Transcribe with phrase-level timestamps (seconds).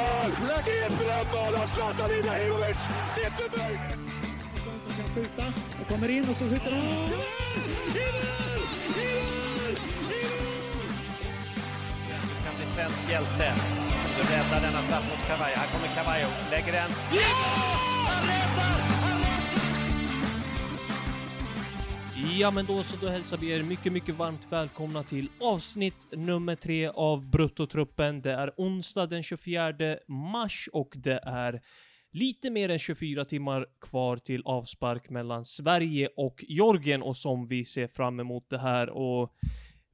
[0.00, 0.30] mål!
[0.86, 2.80] Ett drömmål av Zlatan Ibrahimovic!
[3.14, 3.78] Det är för mig!
[4.84, 5.44] som kan skjuta
[5.80, 6.80] och kommer in och så skjuter han.
[6.80, 7.10] I mål!
[7.94, 8.62] I mål!
[8.96, 9.76] I mål!
[10.10, 10.56] I mål!
[12.28, 13.54] Du kan bli svensk hjälte.
[14.16, 15.56] Du räddar denna straff mot Cavallo.
[15.56, 16.90] Här kommer Cavallo, lägger den.
[17.12, 17.99] Ja!
[22.40, 26.56] Ja, men då så, då hälsar vi er mycket, mycket varmt välkomna till avsnitt nummer
[26.56, 28.22] tre av Bruttotruppen.
[28.22, 31.60] Det är onsdag den 24 mars och det är
[32.10, 37.64] lite mer än 24 timmar kvar till avspark mellan Sverige och Georgien och som vi
[37.64, 39.34] ser fram emot det här och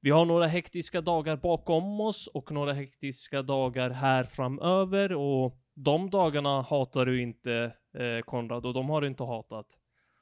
[0.01, 6.11] vi har några hektiska dagar bakom oss och några hektiska dagar här framöver och de
[6.11, 9.67] dagarna hatar du inte eh, Konrad och de har du inte hatat.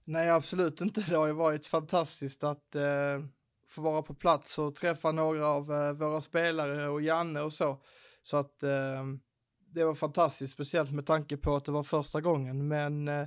[0.04, 1.00] Nej, absolut inte.
[1.00, 3.24] Det har ju varit fantastiskt att eh,
[3.68, 7.82] få vara på plats och träffa några av eh, våra spelare och Janne och så.
[8.22, 9.04] Så att eh,
[9.74, 12.68] det var fantastiskt, speciellt med tanke på att det var första gången.
[12.68, 13.26] Men eh,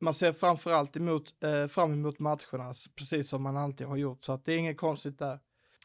[0.00, 4.22] man ser framförallt emot, eh, fram emot matcherna, precis som man alltid har gjort.
[4.22, 5.40] Så att det är inget konstigt där.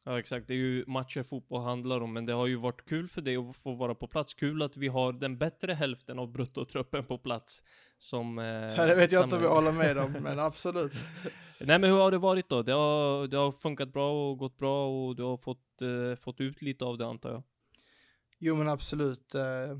[0.09, 3.09] Ja exakt, det är ju matcher fotboll handlar om, men det har ju varit kul
[3.09, 4.33] för dig att få vara på plats.
[4.33, 7.63] Kul att vi har den bättre hälften av bruttotruppen på plats.
[7.97, 8.39] Som...
[8.39, 10.94] Eh, Ja, det vet jag inte om jag håller med om, men absolut.
[11.59, 12.61] Nej men hur har det varit då?
[12.61, 16.41] Det har, det har funkat bra och gått bra och du har fått, eh, fått
[16.41, 17.44] ut lite av det antar jag?
[18.39, 19.35] Jo men absolut.
[19.35, 19.78] Eh,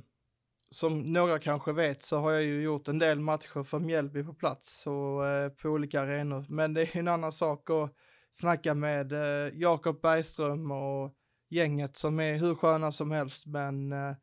[0.70, 4.34] som några kanske vet så har jag ju gjort en del matcher för Mjällby på
[4.34, 6.46] plats och eh, på olika arenor.
[6.50, 7.94] Men det är en annan sak att
[8.40, 11.14] snacka med eh, Jakob Bergström och
[11.50, 13.46] gänget som är hur sköna som helst.
[13.46, 14.16] Men eh,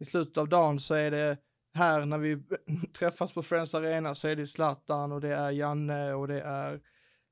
[0.00, 1.38] i slutet av dagen så är det
[1.74, 2.42] här när vi
[2.98, 6.80] träffas på Friends Arena så är det Zlatan och det är Janne och det är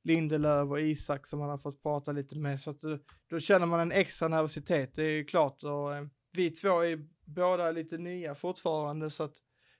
[0.05, 2.61] Lindelöf och Isak som man har fått prata lite med.
[2.61, 2.99] Så att då,
[3.31, 5.63] då känner man en extra nervositet, det är ju klart.
[5.63, 9.35] Och, eh, vi två är båda lite nya fortfarande så att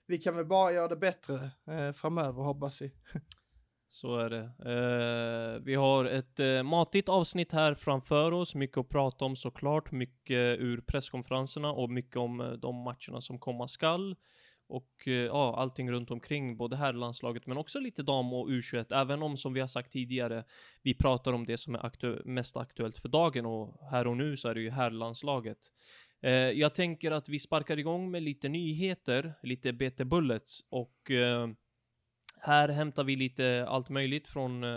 [0.07, 2.91] vi kan väl bara göra det bättre eh, framöver hoppas vi.
[3.93, 4.43] Så är det.
[4.65, 9.91] Eh, vi har ett eh, matigt avsnitt här framför oss, mycket att prata om såklart,
[9.91, 14.15] mycket ur presskonferenserna och mycket om eh, de matcherna som komma skall.
[14.67, 19.01] Och eh, ja, allting runt omkring, både här landslaget men också lite dam och U21,
[19.01, 20.43] även om som vi har sagt tidigare,
[20.81, 24.37] vi pratar om det som är aktu mest aktuellt för dagen och här och nu
[24.37, 25.57] så är det ju herrlandslaget.
[26.21, 31.47] Eh, jag tänker att vi sparkar igång med lite nyheter, lite BT Bullets och eh,
[32.43, 34.69] här hämtar vi lite allt möjligt från eh,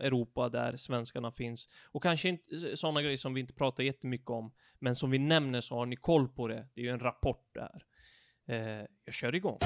[0.00, 1.68] Europa där svenskarna finns.
[1.92, 5.18] Och kanske inte eh, sådana grejer som vi inte pratar jättemycket om, men som vi
[5.18, 6.66] nämner så har ni koll på det.
[6.74, 7.84] Det är ju en rapport där.
[8.48, 9.58] Eh, jag kör igång.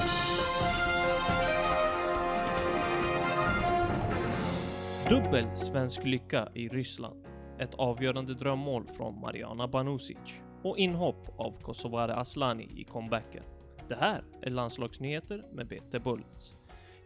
[5.09, 7.25] Dubbel svensk lycka i Ryssland.
[7.59, 10.41] Ett avgörande drömmål från Mariana Banusic.
[10.63, 13.43] Och inhopp av Kosovare Aslani i comebacken.
[13.89, 16.58] Det här är landslagsnyheter med BT Bullets.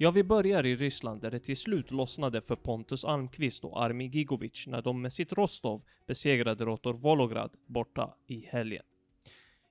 [0.04, 4.08] Ja, vi börjar i Ryssland där det till slut lossnade för Pontus Almqvist och Armi
[4.08, 8.84] Gigovic när de med sitt Rostov besegrade Rotor Volograd borta i helgen.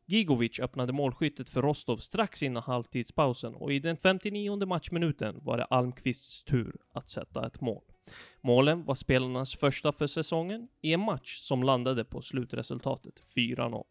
[0.07, 5.65] Gigovic öppnade målskyttet för Rostov strax innan halvtidspausen och i den 59 matchminuten var det
[5.65, 7.83] Almqvists tur att sätta ett mål.
[8.41, 13.85] Målen var spelarnas första för säsongen i en match som landade på slutresultatet 4-0.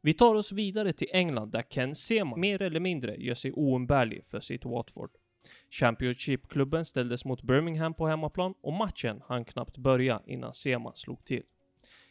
[0.00, 4.24] Vi tar oss vidare till England där Ken Sema mer eller mindre gör sig oumbärlig
[4.28, 5.10] för sitt Watford.
[5.74, 11.42] Championship-klubben ställdes mot Birmingham på hemmaplan och matchen hann knappt börja innan Sema slog till.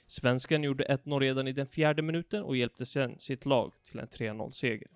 [0.07, 4.07] Svensken gjorde 1-0 redan i den fjärde minuten och hjälpte sen sitt lag till en
[4.07, 4.87] 3-0-seger.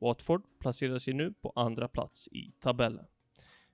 [0.00, 3.06] Watford placerar sig nu på andra plats i tabellen.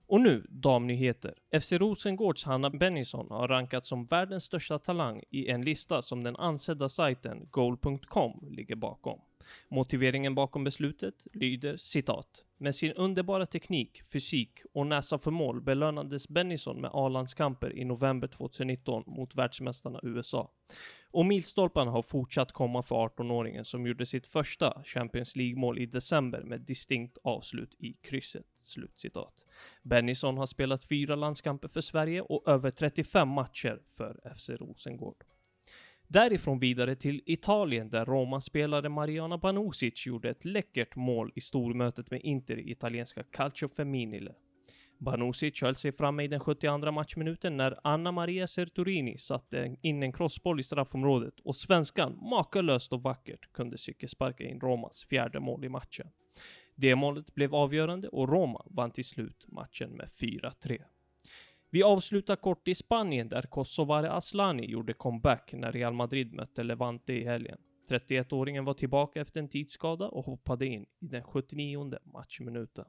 [0.07, 1.35] Och nu damnyheter.
[1.61, 6.37] FC Rosengårds Hanna Bennison har rankats som världens största talang i en lista som den
[6.37, 9.21] ansedda sajten goal.com ligger bakom.
[9.69, 12.45] Motiveringen bakom beslutet lyder citat.
[12.59, 18.29] Med sin underbara teknik, fysik och näsa för mål belönades Bennison med A-landskamper i november
[18.29, 20.51] 2019 mot världsmästarna USA.
[21.11, 26.43] Och milstolparna har fortsatt komma för 18-åringen som gjorde sitt första Champions League-mål i december
[26.43, 28.47] med distinkt avslut i krysset.
[28.61, 29.45] Slutcitat.
[29.83, 35.25] Bennison har spelat fyra landskamper för Sverige och över 35 matcher för FC Rosengård.
[36.13, 42.21] Därifrån vidare till Italien där Roma-spelare Mariana Banusic gjorde ett läckert mål i stormötet med
[42.21, 44.35] Inter i italienska Calcio Femminile.
[44.99, 50.13] Banusic höll sig framme i den 72 matchminuten när Anna Maria Serturini satte in en
[50.13, 55.69] crossboll i straffområdet och svenskan makalöst och vackert kunde cykelsparka in Romas fjärde mål i
[55.69, 56.07] matchen.
[56.75, 60.83] Det målet blev avgörande och Roma vann till slut matchen med 4-3.
[61.75, 67.13] Vi avslutar kort i Spanien där Kosovare Aslani gjorde comeback när Real Madrid mötte Levante
[67.13, 67.59] i helgen.
[67.91, 72.85] 31-åringen var tillbaka efter en tidsskada och hoppade in i den 79 matchminuten.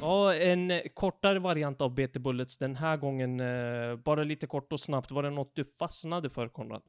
[0.00, 3.40] Ja, en kortare variant av BT Bullets den här gången.
[3.40, 5.10] Eh, bara lite kort och snabbt.
[5.10, 6.82] Var det något du fastnade för, Konrad?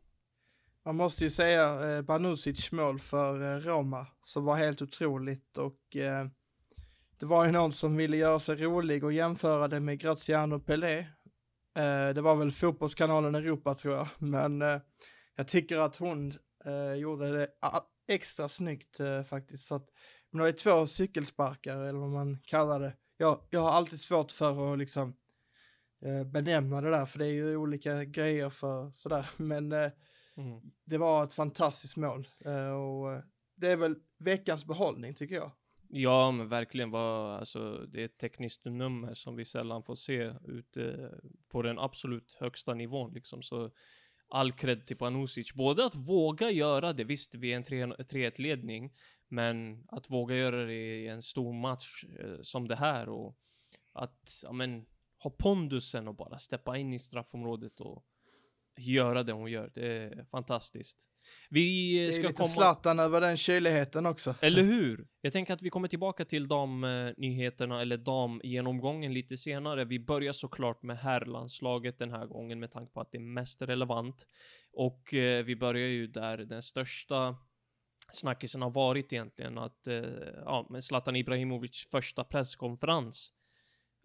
[0.86, 5.96] Man måste ju säga eh, Banusic mål för eh, Roma som var helt otroligt och
[5.96, 6.28] eh,
[7.22, 11.00] det var ju någon som ville göra sig rolig och jämföra det med Graziano Pelé.
[11.76, 14.82] Eh, det var väl fotbollskanalen Europa tror jag, men eh,
[15.36, 16.34] jag tycker att hon
[16.66, 17.50] eh, gjorde det
[18.08, 19.68] extra snyggt faktiskt.
[19.68, 19.90] Så att,
[20.32, 22.94] men det ju två cykelsparkar eller vad man kallar det.
[23.18, 25.16] Jag, jag har alltid svårt för att liksom
[26.26, 29.92] benämna det där, för det är ju olika grejer för sådär, men mm.
[30.86, 32.28] det var ett fantastiskt mål
[32.76, 33.24] och
[33.56, 35.52] det är väl veckans behållning tycker jag.
[35.94, 40.34] Ja, men verkligen var, alltså, det är ett tekniskt nummer som vi sällan får se
[40.48, 41.12] ute
[41.50, 43.42] på den absolut högsta nivån liksom.
[43.42, 43.72] Så
[44.28, 45.54] all cred till Panusic.
[45.54, 48.94] Både att våga göra det, visst vi är en 3-1 ledning,
[49.28, 53.38] men att våga göra det i en stor match eh, som det här och
[53.94, 54.86] att, ja men,
[55.18, 58.06] ha pondusen och bara steppa in i straffområdet och
[58.88, 59.72] göra det hon gör.
[59.74, 60.98] Det är fantastiskt.
[61.50, 62.48] Vi det är ska lite komma...
[62.48, 64.36] Zlatan över den kyligheten också.
[64.42, 65.08] Eller hur?
[65.22, 69.86] Jag tänker att vi kommer tillbaka till de uh, nyheterna eller damgenomgången lite senare.
[69.86, 73.62] Vi börjar såklart med herrlandslaget den här gången med tanke på att det är mest
[73.62, 74.26] relevant.
[74.74, 77.36] Och uh, vi börjar ju där den största
[78.12, 80.04] snackisen har varit egentligen att, uh,
[80.46, 83.32] ja, med Zlatan Ibrahimovic första presskonferens.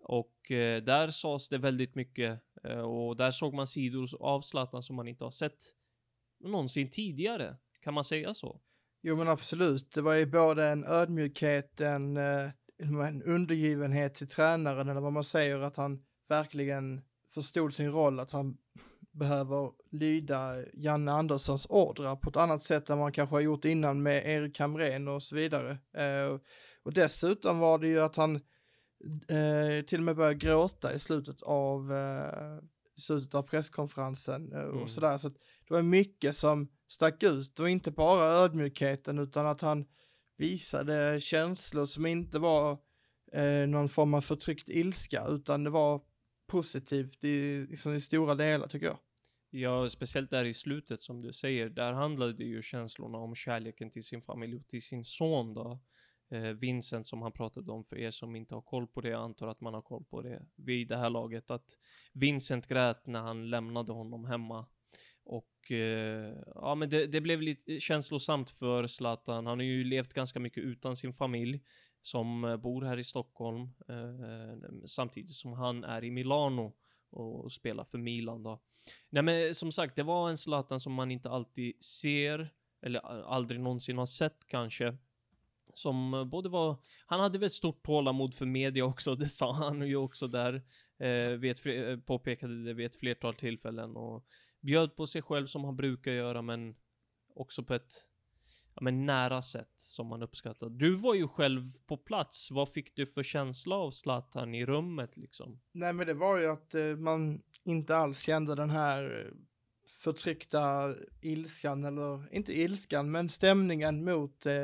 [0.08, 4.40] Och eh, där sades det väldigt mycket eh, Eh, och där såg man sidor av
[4.40, 5.58] Zlatan som man inte har sett
[6.40, 7.56] någonsin tidigare.
[7.80, 8.60] Kan man säga så?
[9.02, 14.88] Jo men absolut, det var ju både en ödmjukhet, en, eh, en undergivenhet till tränaren
[14.88, 17.02] eller vad man säger, att han verkligen
[17.34, 18.56] förstod sin roll, att han
[19.10, 24.02] behöver lyda Janne Anderssons ordrar på ett annat sätt än man kanske har gjort innan
[24.02, 25.70] med Erik Hamrén och så vidare.
[25.94, 26.40] Eh,
[26.82, 28.40] och dessutom var det ju att han
[29.28, 32.58] eh, till och med började gråta i slutet av, eh,
[32.96, 34.88] slutet av presskonferensen eh, och mm.
[34.88, 35.18] sådär.
[35.18, 39.84] Så det var mycket som stack ut och inte bara ödmjukheten utan att han
[40.36, 42.78] visade känslor som inte var
[43.32, 46.02] eh, någon form av förtryckt ilska utan det var
[46.46, 48.98] positivt i, liksom i stora delar tycker jag.
[49.50, 53.90] Ja, speciellt där i slutet som du säger, där handlade det ju känslorna om kärleken
[53.90, 55.80] till sin familj och till sin son då
[56.30, 59.22] Eh, Vincent som han pratade om för er som inte har koll på det, jag
[59.22, 61.76] antar att man har koll på det vid det här laget, att
[62.12, 64.66] Vincent grät när han lämnade honom hemma.
[65.24, 69.46] Och eh, ja, men det, det, blev lite eh, känslosamt för Zlatan.
[69.46, 71.62] Han har ju levt ganska mycket utan sin familj
[72.02, 76.72] som eh, bor här i Stockholm eh, samtidigt som han är i Milano
[77.10, 78.62] och, och spelar för Milan då.
[79.10, 82.52] Nej, men som sagt, det var en Zlatan som man inte alltid ser
[82.82, 84.96] eller aldrig någonsin har sett kanske
[85.76, 86.76] som både var,
[87.06, 90.62] han hade väl stort tålamod för media också, det sa han ju också där,
[90.98, 94.26] eh, vet, eh, påpekade det vid ett flertal tillfällen och
[94.60, 96.74] bjöd på sig själv som han brukar göra, men
[97.34, 97.92] också på ett
[98.74, 100.68] ja, men nära sätt som man uppskattar.
[100.68, 102.50] Du var ju själv på plats.
[102.50, 105.60] Vad fick du för känsla av Zlatan i rummet liksom?
[105.72, 109.32] Nej, men det var ju att eh, man inte alls kände den här
[109.86, 114.54] förtryckta ilskan, eller inte ilskan, men stämningen mot eh,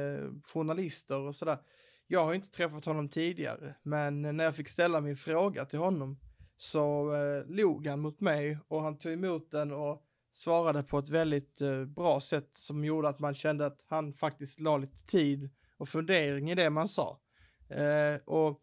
[0.43, 1.59] journalister och sådär.
[2.07, 6.19] Jag har inte träffat honom tidigare, men när jag fick ställa min fråga till honom
[6.57, 10.03] så eh, log han mot mig och han tog emot den och
[10.33, 14.61] svarade på ett väldigt eh, bra sätt som gjorde att man kände att han faktiskt
[14.61, 17.21] la lite tid och fundering i det man sa.
[17.69, 18.61] Eh, och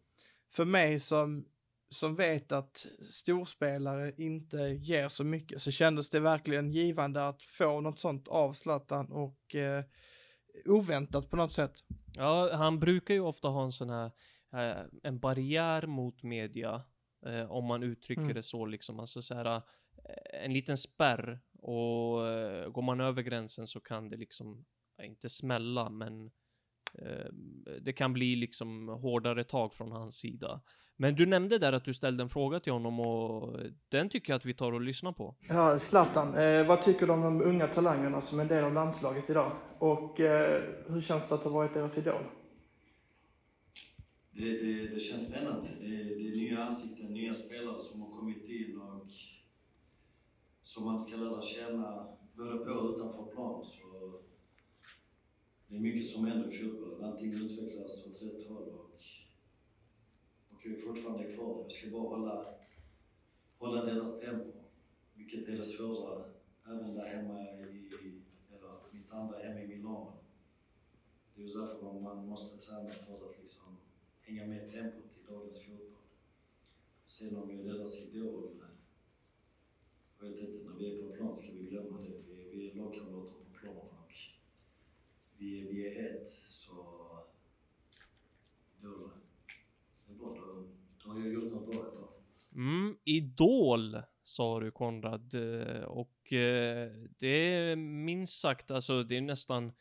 [0.52, 1.44] för mig som
[1.90, 7.80] som vet att storspelare inte ger så mycket så kändes det verkligen givande att få
[7.80, 9.84] något sånt av Zlatan och eh,
[10.64, 11.84] oväntat på något sätt.
[12.16, 14.10] Ja, han brukar ju ofta ha en sån här,
[14.52, 16.82] eh, en barriär mot media,
[17.26, 18.34] eh, om man uttrycker mm.
[18.34, 23.22] det så liksom, alltså så här, eh, en liten spärr och eh, går man över
[23.22, 24.64] gränsen så kan det liksom,
[25.02, 26.30] inte smälla, men
[26.98, 27.32] eh,
[27.80, 30.62] det kan bli liksom hårdare tag från hans sida.
[31.00, 34.38] Men du nämnde där att du ställde en fråga till honom och den tycker jag
[34.38, 35.34] att vi tar och lyssnar på.
[35.48, 38.74] Ja, Zlatan, eh, vad tycker du om de unga talangerna som är en del av
[38.74, 39.52] landslaget idag?
[39.78, 42.22] Och eh, hur känns det att ha varit deras idol?
[44.30, 45.68] Det, det, det känns spännande.
[45.80, 49.06] Det, det är nya ansikten, nya spelare som har kommit in och
[50.62, 53.64] som man ska lära känna både på och utanför plan.
[53.64, 54.20] Så
[55.68, 57.04] det är mycket som händer i fotbollen.
[57.04, 58.89] Allting utvecklas åt rätt håll.
[60.60, 61.62] Och jag är fortfarande kvar.
[61.62, 62.54] Jag ska bara hålla,
[63.58, 64.58] hålla deras tempo,
[65.14, 66.24] vilket är det svåra
[66.66, 67.70] även där hemma i, eller
[68.92, 70.12] mitt andra hem i Milano.
[71.34, 73.76] Det är just därför man måste träna för att liksom
[74.20, 76.02] hänga med tempot i dagens fotboll.
[77.06, 78.62] Sen om jag är deras idol,
[80.20, 82.22] jag vet inte, när vi är på plan ska vi glömma det.
[82.26, 84.12] Vi, vi är lagkamrater på plan och
[85.36, 86.32] vi, vi är ett.
[86.48, 86.74] Så
[88.80, 89.10] då,
[90.20, 90.34] bra.
[90.34, 90.66] Då,
[91.04, 92.08] då har jag gjort något bra idag.
[92.54, 99.20] Mm, Idol sa du Konrad eh, och eh, det är minst sagt, alltså det är
[99.20, 99.72] nästan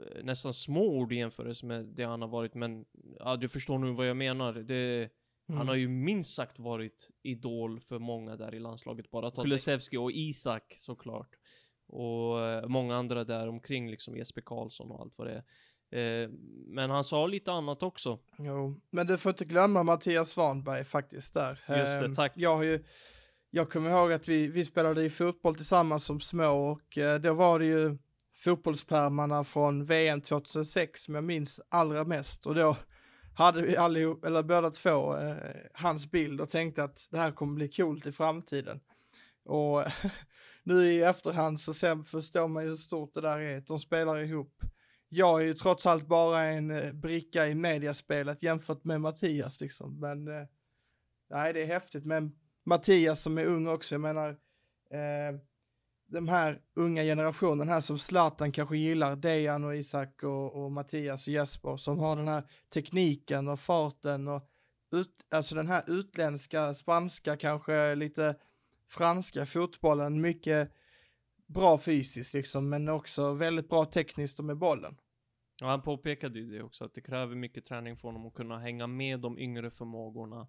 [0.00, 2.84] eh, nästan små ord i jämförelse med det han har varit, men
[3.18, 4.52] ja, du förstår nu vad jag menar.
[4.52, 5.10] Det,
[5.50, 5.58] Mm.
[5.58, 9.10] Han har ju minst sagt varit idol för många där i landslaget.
[9.10, 11.36] Bara ta Kulusevski och Isak såklart.
[11.86, 12.36] Och
[12.70, 15.44] många andra där omkring, liksom Jesper Karlsson och allt vad det är.
[15.90, 16.30] Eh,
[16.66, 18.18] men han sa lite annat också.
[18.38, 21.50] Jo, men du får inte glömma Mattias Svanberg faktiskt där.
[21.50, 22.32] Just det, Ehm, tack.
[22.36, 22.84] Jag har ju,
[23.50, 27.34] jag kommer ihåg att vi, vi spelade i fotboll tillsammans som små och eh, då
[27.34, 27.98] var det ju
[28.36, 32.76] fotbollspärmarna från VM 2006 som jag minns allra mest och då
[33.34, 35.36] hade vi allihop, eller båda två, eh,
[35.72, 38.80] hans bild och tänkte att det här kommer bli coolt i framtiden.
[39.44, 39.84] Och
[40.62, 44.18] nu i efterhand så sen förstår man ju hur stort det där är, de spelar
[44.18, 44.62] ihop.
[45.08, 50.00] Jag är ju trots allt bara en eh, bricka i mediaspelet jämfört med Mattias liksom,
[50.00, 50.46] men eh,
[51.30, 52.32] nej det är häftigt, men
[52.64, 54.28] Mattias som är ung också, jag menar
[54.90, 55.40] eh,
[56.06, 61.26] den här unga generationen här som Zlatan kanske gillar, Dejan och Isak och, och Mattias
[61.26, 62.42] och Jesper som har den här
[62.74, 64.48] tekniken och farten och
[64.92, 68.36] ut, alltså den här utländska, spanska, kanske lite
[68.88, 70.72] franska fotbollen, mycket
[71.48, 74.96] bra fysiskt liksom, men också väldigt bra tekniskt och med bollen.
[75.60, 78.58] Ja, han påpekade ju det också, att det kräver mycket träning för honom att kunna
[78.58, 80.48] hänga med de yngre förmågorna.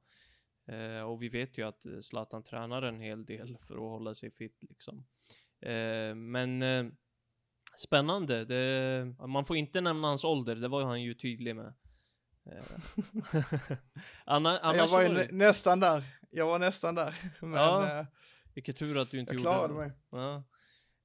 [0.68, 4.14] Eh, och vi vet ju att eh, Zlatan tränar en hel del för att hålla
[4.14, 5.06] sig fit liksom.
[5.62, 6.86] Eh, men eh,
[7.78, 8.46] spännande.
[8.46, 11.74] Det, man får inte nämna hans ålder, det var han ju tydlig med.
[12.46, 12.64] Eh,
[14.26, 18.06] Anna, annars jag var ju det- nästan där, jag var nästan där, men Ja, eh,
[18.54, 19.80] Vilken tur att du inte jag gjorde klarade det.
[19.80, 19.92] mig.
[20.12, 20.44] Ja.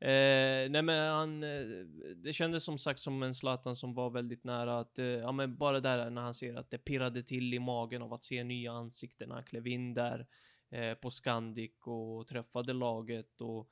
[0.00, 1.86] Eh, nej men han, eh,
[2.16, 5.56] det kändes som sagt som en Zlatan som var väldigt nära att, eh, ja men
[5.56, 8.72] bara där när han ser att det pirrade till i magen av att se nya
[8.72, 9.28] ansikten.
[9.28, 10.26] när Han klev in där
[10.70, 13.68] eh, på Scandic och träffade laget och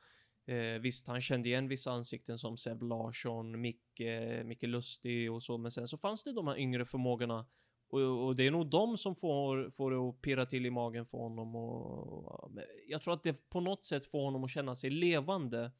[0.55, 4.03] eh, visst, han kände igen vissa ansikten som Seb Larsson, Micke,
[4.45, 7.47] Micke Lustig och så, men sen så fanns det de här yngre förmågorna
[7.93, 11.07] och, och det är nog de som får, får det att pirra till i magen
[11.07, 12.51] för honom och
[12.89, 15.73] jag tror att det på något sätt får honom att känna sig levande.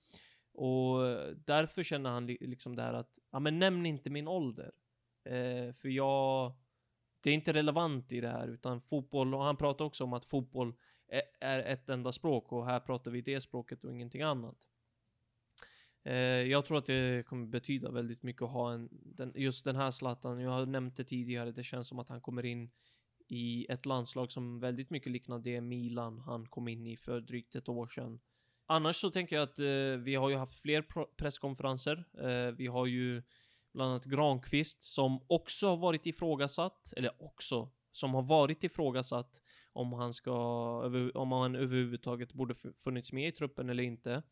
[0.53, 4.73] Och eh, därför känner han liksom det här att, ja men nämn inte min ålder.
[5.25, 6.53] Eh, för jag,
[7.23, 10.25] det är inte relevant i det här, utan fotboll, och han pratar också om att
[10.25, 10.75] fotboll
[11.09, 14.69] är, är ett enda språk och här pratar vi det språket och ingenting annat.
[16.05, 19.77] Eh, jag tror att det kommer betyda väldigt mycket att ha en, den, just den
[19.77, 22.71] här Zlatan, jag har nämnt det tidigare, det känns som att han kommer in
[23.29, 27.55] i ett landslag som väldigt mycket liknar det Milan han kom in i för drygt
[27.55, 28.21] ett år sedan.
[28.73, 30.83] Annars så tänker jag att eh, vi har ju haft fler
[31.17, 32.05] presskonferenser.
[32.19, 33.23] Eh, vi har ju
[33.73, 39.41] bland annat Granqvist som också har varit ifrågasatt, eller också, som har varit ifrågasatt
[39.73, 40.35] om han ska,
[41.15, 44.23] om han överhuvudtaget borde funnits med i truppen eller inte.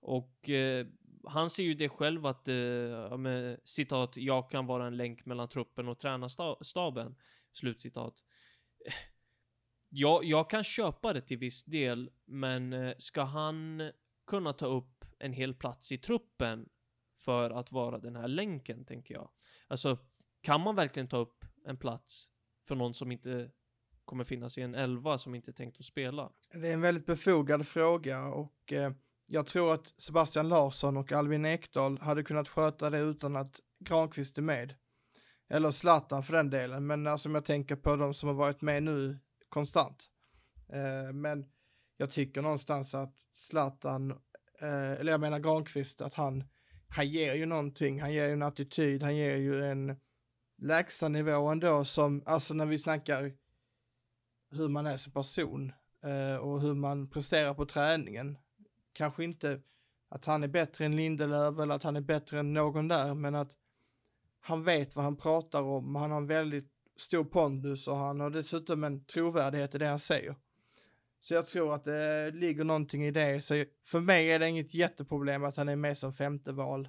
[0.00, 0.86] Och eh,
[1.24, 5.48] han ser ju det själv att, eh, med, citat, jag kan vara en länk mellan
[5.48, 7.16] truppen och tränarstaben,
[7.52, 8.14] slutcitat.
[9.92, 13.90] Jag, jag kan köpa det till viss del, men eh, ska han
[14.26, 16.68] kunna ta upp en hel plats i truppen
[17.18, 19.30] för att vara den här länken, tänker jag.
[19.66, 19.98] Alltså,
[20.40, 22.30] kan man verkligen ta upp en plats
[22.68, 23.50] för någon som inte
[24.04, 26.32] kommer finnas i en elva som inte är tänkt att spela?
[26.52, 28.92] Det är en väldigt befogad fråga och eh,
[29.26, 34.38] jag tror att Sebastian Larsson och Albin Ekdal hade kunnat sköta det utan att Granqvist
[34.38, 34.74] är med.
[35.48, 38.60] Eller Zlatan för den delen, men alltså om jag tänker på de som har varit
[38.60, 39.18] med nu
[39.50, 40.10] konstant.
[40.72, 41.46] Eh, men
[41.96, 44.10] jag tycker någonstans att Zlatan,
[44.60, 46.44] eh, eller jag menar Granqvist, att han,
[46.88, 49.96] han ger ju någonting, han ger ju en attityd, han ger ju en
[50.58, 53.32] lägsta nivå ändå som, alltså när vi snackar
[54.50, 58.38] hur man är som person eh, och hur man presterar på träningen.
[58.92, 59.60] Kanske inte
[60.08, 63.34] att han är bättre än Lindelöf eller att han är bättre än någon där, men
[63.34, 63.52] att
[64.40, 66.69] han vet vad han pratar om, han har en väldigt
[67.00, 70.36] stor pondus och han har dessutom en trovärdighet i det han säger.
[71.20, 73.44] Så jag tror att det ligger någonting i det.
[73.44, 76.88] Så för mig är det inget jätteproblem att han är med som femte val,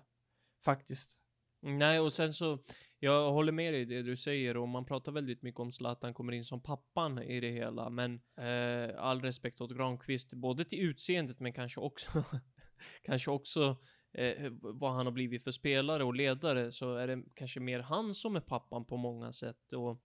[0.65, 1.17] faktiskt.
[1.61, 2.59] Nej, och sen så,
[2.99, 6.13] jag håller med dig i det du säger och man pratar väldigt mycket om Zlatan
[6.13, 10.79] kommer in som pappan i det hela, men eh, all respekt åt Granqvist, både till
[10.79, 12.23] utseendet men kanske också,
[13.03, 13.77] kanske också
[14.13, 18.13] eh, vad han har blivit för spelare och ledare så är det kanske mer han
[18.13, 19.73] som är pappan på många sätt.
[19.73, 20.01] Och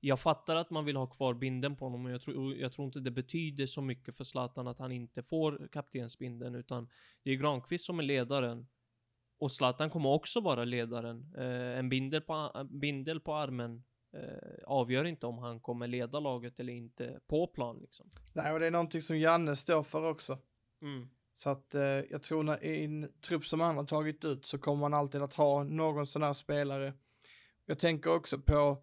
[0.00, 2.86] jag fattar att man vill ha kvar binden på honom, men jag tror, jag tror
[2.86, 6.88] inte det betyder så mycket för Zlatan att han inte får kaptensbinden, utan
[7.22, 8.66] det är Granqvist som är ledaren.
[9.38, 11.34] Och Zlatan kommer också vara ledaren.
[11.38, 13.84] Eh, en bindel på, bindel på armen
[14.16, 18.10] eh, avgör inte om han kommer leda laget eller inte på plan liksom.
[18.32, 20.38] Nej, och det är någonting som Janne står för också.
[20.82, 21.08] Mm.
[21.42, 24.58] Så att eh, jag tror när i en trupp som han har tagit ut så
[24.58, 26.92] kommer man alltid att ha någon sån här spelare.
[27.66, 28.78] Jag tänker också på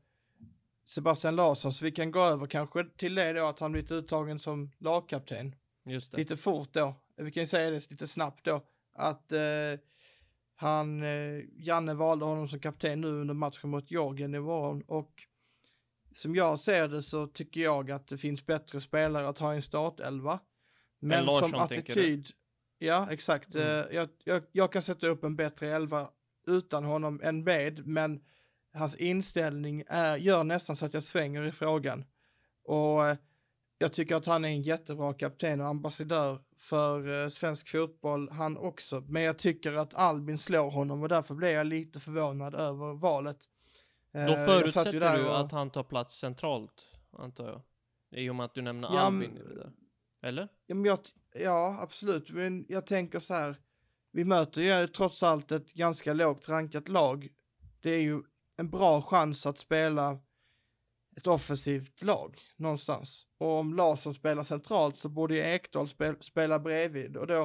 [0.86, 4.40] Sebastian Larsson, så vi kan gå över kanske till det då att han blivit uttagen
[4.40, 5.56] som lagkapten.
[5.86, 6.18] Just det.
[6.18, 8.62] Lite fort då, vi kan ju säga det lite snabbt då,
[8.94, 9.42] att eh,
[10.56, 15.24] han, eh, Janne valde honom som kapten nu under matchen mot Georgien imorgon och
[16.12, 19.56] som jag ser det så tycker jag att det finns bättre spelare att ha i
[19.56, 20.40] en startelva.
[21.00, 22.28] Men Larsson, som attityd,
[22.80, 23.86] ja exakt, Mm.
[23.92, 26.10] jag, jag, jag kan sätta upp en bättre elva
[26.48, 28.24] utan honom än med, men
[28.74, 32.06] hans inställning är, gör nästan så att jag svänger i frågan.
[32.64, 33.18] Och eh,
[33.78, 38.58] jag tycker att han är en jättebra kapten och ambassadör för eh, svensk fotboll, han
[38.58, 39.02] också.
[39.08, 43.38] Men jag tycker att Albin slår honom och därför blev jag lite förvånad över valet.
[44.14, 46.74] Då förutsätter du och- att han tar plats centralt,
[47.18, 47.62] antar jag.
[48.22, 49.40] I och med att du nämner Ja, Albin.
[50.22, 50.48] Eller?
[50.66, 51.00] Ja, men jag,
[51.44, 52.32] ja, absolut.
[52.32, 53.58] Men jag tänker så här.
[54.12, 57.30] Vi möter ju trots allt ett ganska lågt rankat lag.
[57.82, 58.24] Det är ju
[58.58, 60.20] en bra chans att spela
[61.18, 63.28] ett offensivt lag någonstans.
[63.38, 65.88] Och om Larsson spelar centralt så borde ju Ekdal
[66.20, 67.42] spela bredvid och då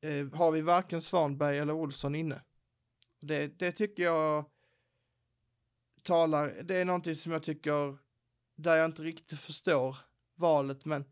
[0.00, 2.42] eh, har vi varken Svanberg eller Olsson inne.
[3.20, 4.44] Det, det tycker jag
[6.02, 7.98] talar, det är någonting som jag tycker,
[8.56, 9.96] där jag inte riktigt förstår
[10.34, 11.04] valet, men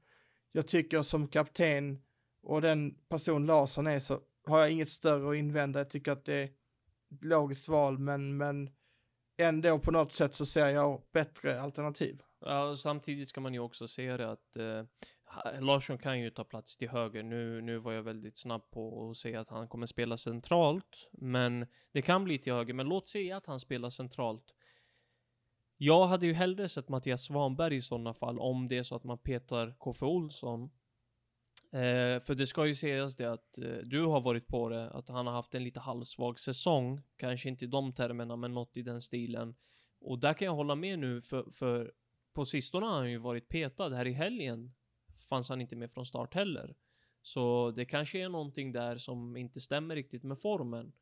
[0.57, 2.03] jag tycker som kapten
[2.43, 5.81] och den person Larsson är så har jag inget större att invända.
[5.81, 8.71] Jag tycker att det är ett logiskt val, men, men
[9.39, 12.23] ändå på något sätt så ser jag bättre alternativ.
[12.41, 14.85] Ja, samtidigt ska man ju också se det att eh,
[15.61, 17.23] Larsson kan ju ta plats till höger.
[17.23, 21.67] Nu, nu var jag väldigt snabb på att säga att han kommer spela centralt, men
[21.93, 22.75] det kan bli till höger.
[22.75, 24.55] Men låt säga att han spelar centralt.
[25.77, 29.05] Jag hade ju hellre sett Mattias Svanberg i sådana fall, om det är så att
[29.05, 30.71] man petar KF Olsson.
[31.73, 35.09] Eh, för det ska ju sägas det att eh, du har varit på det, att
[35.09, 37.03] han har haft en lite halvsvag säsong.
[37.17, 39.55] Kanske inte i de termerna, men något i den stilen.
[40.01, 41.93] Och där kan jag hålla med nu, för, för
[42.33, 43.89] på sistone har han ju varit petad.
[43.89, 44.75] Här i helgen
[45.29, 46.77] fanns han inte med från start heller.
[47.23, 50.93] Så det kanske är någonting där som inte stämmer riktigt med formen.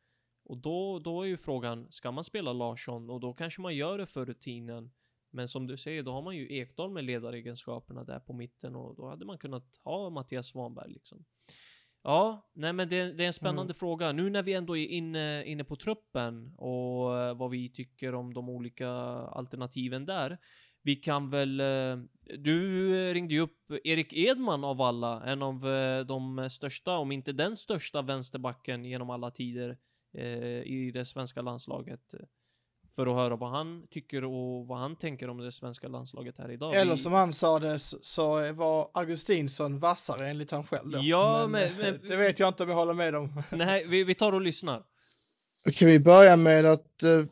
[0.45, 3.11] Och då, då är ju frågan, ska man spela Larsson?
[3.11, 4.91] Och då kanske man gör det för rutinen.
[5.31, 8.97] Men som du säger, då har man ju Ekdal med ledaregenskaperna där på mitten och
[8.97, 11.25] då hade man kunnat ha Mattias Svanberg liksom.
[12.03, 14.13] Ja, nej men det, det är en spännande fråga.
[14.13, 18.35] Nu när vi ändå är inne, inne på truppen och eh, vad vi tycker om
[18.35, 20.39] de olika alternativen där.
[20.83, 21.97] Vi kan väl, eh,
[22.39, 27.33] du ringde ju upp Erik Edman av alla, en av eh, de största, om inte
[27.33, 29.79] den största vänsterbacken genom alla tider
[30.65, 32.15] i det svenska landslaget.
[32.95, 36.51] För att höra vad han tycker och vad han tänker om det svenska landslaget här
[36.51, 36.75] idag.
[36.75, 40.99] Eller som han sa det så, var Augustinsson vassare enligt han själv då.
[41.03, 43.43] Ja, men- eh, men- det vet jag inte om jag håller med om.
[43.51, 44.83] Nej, vi, vi tar och lyssnar.
[45.75, 47.25] Kan vi börja med att eh,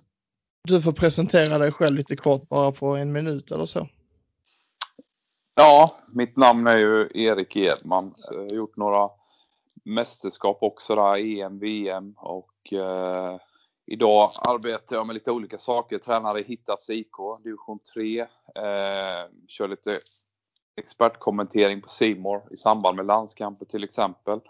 [0.68, 3.88] du får presentera dig själv lite kort bara på en minut eller så?
[5.54, 8.14] Ja, mitt namn är ju Erik Edman.
[8.30, 9.08] Jag har gjort några
[9.84, 13.36] mästerskap också där, EM, VM och eh,
[13.86, 15.98] idag arbetar jag med lite olika saker.
[15.98, 18.20] Tränar i Hittarps IK, division 3.
[18.20, 18.26] Eh,
[19.48, 19.98] kör lite
[20.76, 24.40] expertkommentering på Simor i samband med landskamper till exempel.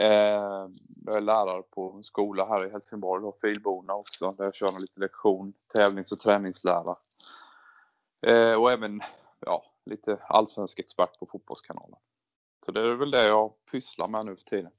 [0.00, 0.68] Eh,
[1.06, 4.80] jag är lärare på en skola här i Helsingborg, då, Filborna också, där jag kör
[4.80, 6.96] lite lektion, tävlings och träningslära.
[8.26, 9.00] Eh, och även
[9.40, 11.98] ja, lite allsvensk expert på Fotbollskanalen.
[12.66, 14.72] Så det är väl det jag pysslar med nu för tiden.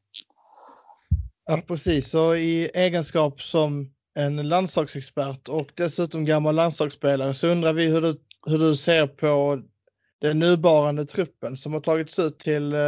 [1.48, 2.10] Ja, precis.
[2.10, 8.16] Så i egenskap som en landslagsexpert och dessutom gammal landslagsspelare så undrar vi hur du,
[8.46, 9.62] hur du ser på
[10.22, 12.80] den nuvarande truppen som har tagits ut till eh,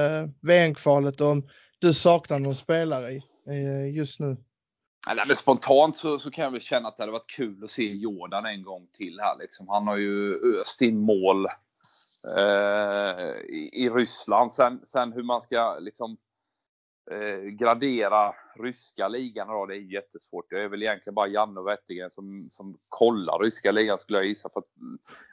[0.41, 4.37] VM-kvalet och om du saknar någon spelare i, eh, just nu.
[5.07, 7.63] Ja, nej, men spontant så, så kan jag väl känna att det hade varit kul
[7.63, 9.37] att se Jordan en gång till här.
[9.39, 9.67] Liksom.
[9.67, 11.45] Han har ju öst in mål
[12.37, 14.53] eh, i, i Ryssland.
[14.53, 16.17] Sen, sen hur man ska liksom
[17.11, 20.49] eh, gradera ryska ligan då, det är jättesvårt.
[20.49, 24.27] Det är väl egentligen bara Janne och Wettergren som, som kollar ryska ligan skulle jag
[24.27, 24.49] gissa.
[24.49, 24.67] För att,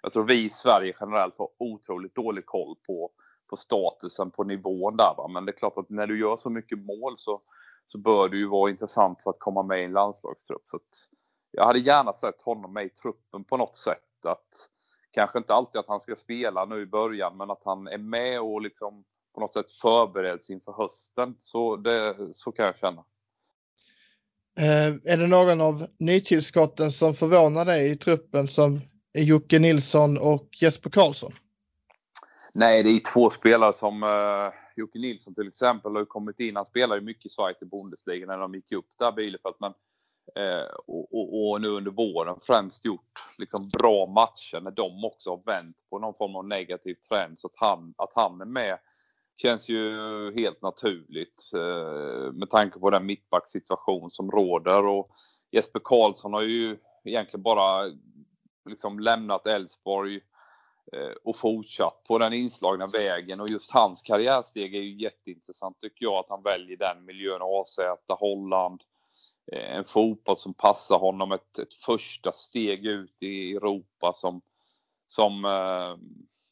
[0.03, 3.11] jag tror vi i Sverige generellt har otroligt dålig koll på,
[3.51, 5.15] på statusen på nivån där.
[5.17, 5.29] Va?
[5.29, 7.43] Men det är klart att när du gör så mycket mål så,
[7.89, 10.65] så bör det ju vara intressant för att komma med i en landslagstrupp.
[10.71, 10.79] Så
[11.51, 14.25] jag hade gärna sett honom med i truppen på något sätt.
[14.25, 14.69] Att,
[15.11, 18.41] kanske inte alltid att han ska spela nu i början, men att han är med
[18.41, 19.05] och liksom
[19.37, 21.35] på något sätt förbereds inför hösten.
[21.43, 23.05] Så, det, så kan jag känna.
[24.59, 28.81] Eh, är det någon av nytillskotten som förvånar dig i truppen som
[29.13, 31.33] är Jocke Nilsson och Jesper Karlsson?
[32.55, 36.57] Nej, det är två spelare som uh, Jocke Nilsson till exempel har kommit in.
[36.57, 39.55] Han spelar ju mycket i Sverige till Bundesliga när de gick upp där Bielefeld.
[39.61, 39.73] Men,
[40.39, 45.31] uh, och, och, och, nu under våren främst gjort liksom bra matcher när de också
[45.31, 47.39] har vänt på någon form av negativ trend.
[47.39, 48.79] Så att han, att han är med
[49.37, 49.93] känns ju
[50.35, 54.87] helt naturligt eh, med tanke på den mittbacksituation som råder.
[54.87, 55.11] Och
[55.51, 57.93] Jesper Karlsson har ju egentligen bara
[58.69, 60.21] liksom lämnat Elfsborg
[60.93, 63.41] eh, och fortsatt på den inslagna vägen.
[63.41, 67.41] Och just hans karriärsteg är ju jätteintressant tycker jag att han väljer den miljön.
[67.43, 68.81] AZ, Holland,
[69.53, 74.41] eh, en fotboll som passar honom, ett, ett första steg ut i Europa som,
[75.07, 75.97] som eh,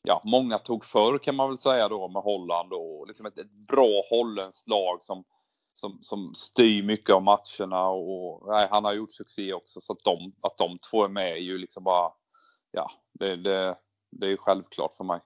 [0.08, 3.66] ja, många tog förr kan man väl säga då med Holland och liksom ett, ett
[3.68, 5.24] bra holländskt lag som,
[5.72, 10.04] som, som styr mycket av matcherna och nej, han har gjort succé också så att
[10.04, 12.12] de, att de två är med är ju liksom bara,
[12.72, 13.76] ja, det, det
[14.20, 15.20] det är ju självklart för mig.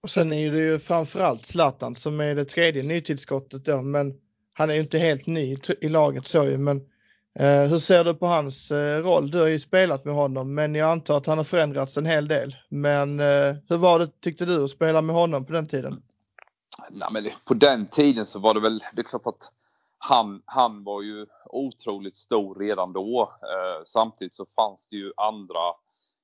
[0.00, 4.20] Och sen är det ju framförallt Zlatan som är det tredje nytillskottet då, men
[4.52, 6.89] han är ju inte helt ny i laget så ju, men
[7.38, 9.30] Eh, hur ser du på hans eh, roll?
[9.30, 12.28] Du har ju spelat med honom, men jag antar att han har förändrats en hel
[12.28, 12.56] del.
[12.68, 16.02] Men eh, hur var det tyckte du att spela med honom på den tiden?
[16.90, 19.52] Nej, men på den tiden så var det väl, det är klart att
[19.98, 23.30] han, han var ju otroligt stor redan då.
[23.86, 25.60] Samtidigt så fanns det ju andra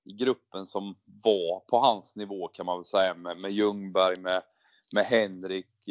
[0.05, 4.43] i gruppen som var på hans nivå kan man väl säga med, med Ljungberg, med,
[4.95, 5.89] med Henrik.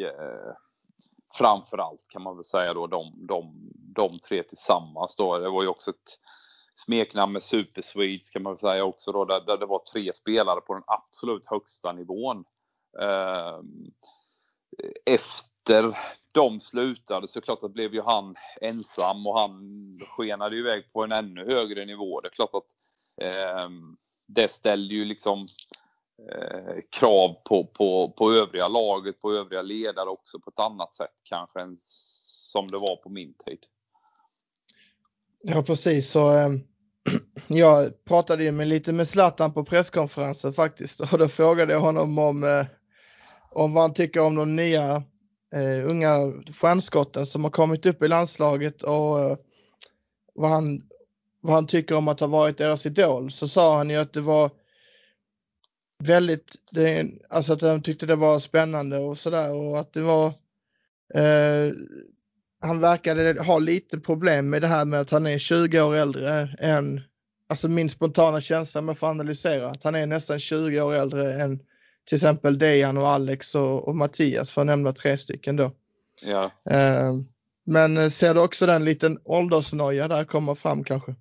[1.37, 5.37] Framförallt kan man väl säga då de, de, de tre tillsammans då.
[5.37, 6.19] Det var ju också ett
[6.75, 10.13] smeknamn med Super Swedes kan man väl säga också då, där, där det var tre
[10.13, 12.45] spelare på den absolut högsta nivån.
[13.01, 13.59] Eh,
[15.05, 15.97] efter
[16.31, 19.59] de slutade så klart att blev ju han ensam och han
[20.17, 22.21] skenade iväg på en ännu högre nivå.
[22.21, 22.67] Det är klart att
[23.21, 23.69] eh,
[24.27, 25.47] det ställde ju liksom
[26.31, 31.13] eh, krav på, på, på övriga laget, på övriga ledare också på ett annat sätt
[31.23, 33.59] kanske än som det var på min tid.
[35.43, 36.49] Ja precis så eh,
[37.47, 42.19] jag pratade ju med lite med Zlatan på presskonferensen faktiskt och då frågade jag honom
[42.19, 42.65] om, eh,
[43.51, 45.03] om vad han tycker om de nya
[45.55, 46.17] eh, unga
[46.53, 49.37] stjärnskotten som har kommit upp i landslaget och eh,
[50.33, 50.81] vad han
[51.41, 54.21] vad han tycker om att ha varit deras idol så sa han ju att det
[54.21, 54.51] var
[56.05, 60.27] väldigt, det, alltså att han tyckte det var spännande och sådär och att det var
[61.13, 61.73] eh,
[62.61, 66.55] han verkade ha lite problem med det här med att han är 20 år äldre
[66.59, 67.01] än,
[67.49, 71.33] alltså min spontana känsla med att få analysera, att han är nästan 20 år äldre
[71.33, 71.59] än
[72.05, 75.71] till exempel Dejan och Alex och, och Mattias för att nämna tre stycken då.
[76.21, 76.51] Ja.
[76.69, 77.13] Eh,
[77.65, 81.15] men ser du också den liten åldersnoja där komma fram kanske?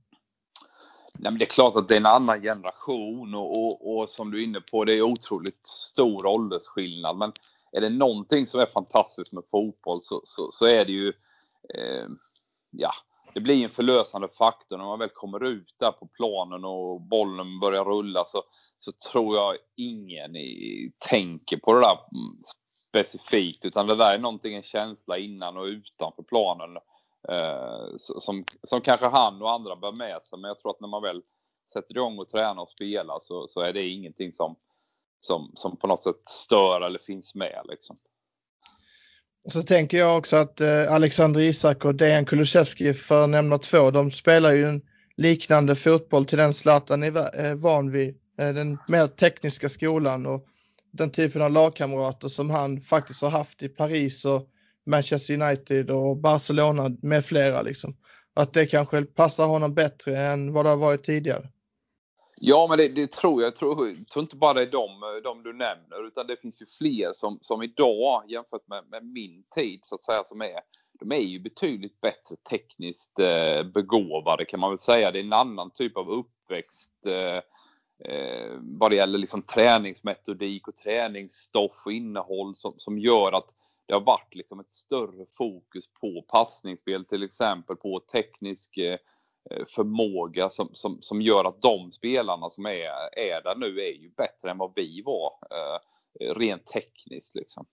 [1.19, 4.31] Nej, men det är klart att det är en annan generation och, och, och, som
[4.31, 7.17] du är inne på, det är otroligt stor åldersskillnad.
[7.17, 7.33] Men
[7.73, 11.09] är det någonting som är fantastiskt med fotboll så, så, så är det ju,
[11.75, 12.07] eh,
[12.71, 12.91] ja,
[13.35, 14.79] det blir en förlösande faktor.
[14.79, 18.43] När man väl kommer ut där på planen och bollen börjar rulla så,
[18.79, 21.99] så tror jag ingen i, tänker på det där
[22.89, 23.65] specifikt.
[23.65, 26.77] Utan det där är någonting, en känsla innan och utanför planen.
[26.77, 26.83] Eh,
[27.29, 30.39] Eh, som, som kanske han och andra bär med sig.
[30.39, 31.23] Men jag tror att när man väl
[31.73, 34.57] sätter igång och tränar och spelar så, så är det ingenting som,
[35.21, 37.61] som, som på något sätt stör eller finns med.
[37.69, 37.97] Liksom.
[39.49, 43.91] Så tänker jag också att eh, Alexander Isak och Dejan Kulusevski, för att nämna två,
[43.91, 44.83] de spelar ju en
[45.17, 48.09] liknande fotboll till den Zlatan är eh, van vid.
[48.39, 50.47] Eh, den mer tekniska skolan och
[50.91, 54.49] den typen av lagkamrater som han faktiskt har haft i Paris och
[54.87, 57.97] Manchester United och Barcelona med flera liksom.
[58.35, 61.49] Att det kanske passar honom bättre än vad det har varit tidigare.
[62.41, 63.47] Ja, men det, det tror jag.
[63.47, 66.63] Jag tror, jag tror, inte bara det är de, de du nämner, utan det finns
[66.63, 70.61] ju fler som, som idag jämfört med, med, min tid så att säga som är,
[71.01, 75.11] de är ju betydligt bättre tekniskt eh, begåvade kan man väl säga.
[75.11, 77.41] Det är en annan typ av uppväxt eh,
[78.13, 83.49] eh, vad det gäller liksom träningsmetodik och träningsstoff och innehåll som, som gör att
[83.87, 88.99] det har varit liksom ett större fokus på passningsspel till exempel, på teknisk eh,
[89.67, 94.11] förmåga som, som, som gör att de spelarna som är, är där nu är ju
[94.11, 97.35] bättre än vad vi var eh, rent tekniskt.
[97.35, 97.67] Liksom.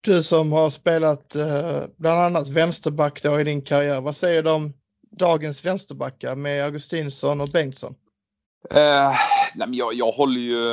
[0.00, 4.50] Du som har spelat eh, bland annat vänsterback då i din karriär, vad säger du
[4.50, 4.72] om
[5.10, 7.94] dagens vänsterbackar med Augustinsson och Bengtsson?
[8.70, 9.10] Eh,
[9.54, 10.68] nej men jag, jag håller ju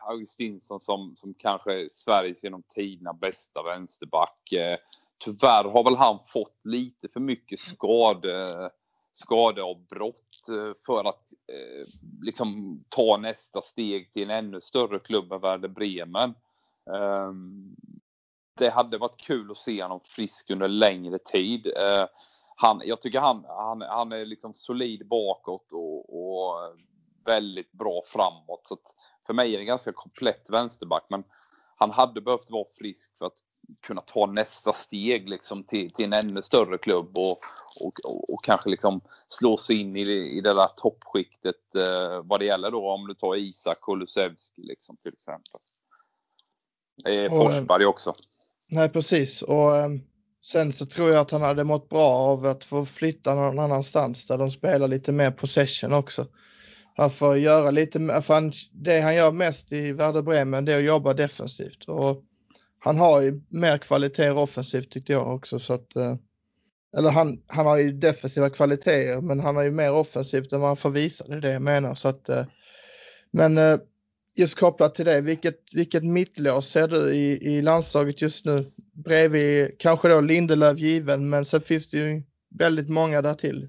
[0.00, 4.52] Augustinsson som, som kanske Sveriges genom tiderna bästa vänsterback.
[4.52, 4.78] Eh,
[5.24, 8.70] tyvärr har väl han fått lite för mycket skade,
[9.12, 11.86] skadeavbrott eh, för att eh,
[12.22, 16.34] liksom ta nästa steg till en ännu större klubb än Werder Bremen.
[16.94, 17.32] Eh,
[18.58, 21.66] det hade varit kul att se honom frisk under längre tid.
[21.66, 22.06] Eh,
[22.56, 26.76] han, jag tycker han, han, han är liksom solid bakåt och, och
[27.24, 28.60] väldigt bra framåt.
[28.64, 28.76] Så
[29.30, 31.24] för mig är det en ganska komplett vänsterback, men
[31.76, 33.34] han hade behövt vara frisk för att
[33.82, 37.38] kunna ta nästa steg liksom till, till en ännu större klubb och,
[37.84, 40.00] och, och, och kanske liksom slå sig in i
[40.36, 44.96] i det där toppskiktet eh, vad det gäller då om du tar Isak Kulusevski liksom
[44.96, 45.60] till exempel.
[47.06, 48.14] Eh, Forsberg också.
[48.68, 49.88] Nej precis och eh,
[50.52, 54.26] sen så tror jag att han hade mått bra av att få flytta någon annanstans
[54.26, 56.26] där de spelar lite mer possession också.
[56.96, 60.78] Han får göra lite, för han, det han gör mest i Werder Bremen det är
[60.78, 62.24] att jobba defensivt och
[62.78, 66.16] han har ju mer kvaliteter offensivt tyckte jag också så att eh,
[66.96, 70.68] eller han, han har ju defensiva kvaliteter men han har ju mer offensivt än vad
[70.68, 72.44] han får visa, det är det jag menar så att eh,
[73.30, 73.78] men eh,
[74.34, 78.72] just kopplat till det, vilket, vilket mittlås ser du i, i landslaget just nu?
[78.92, 82.22] Bredvid kanske då Lindelöf given men sen finns det ju
[82.58, 83.68] väldigt många där till.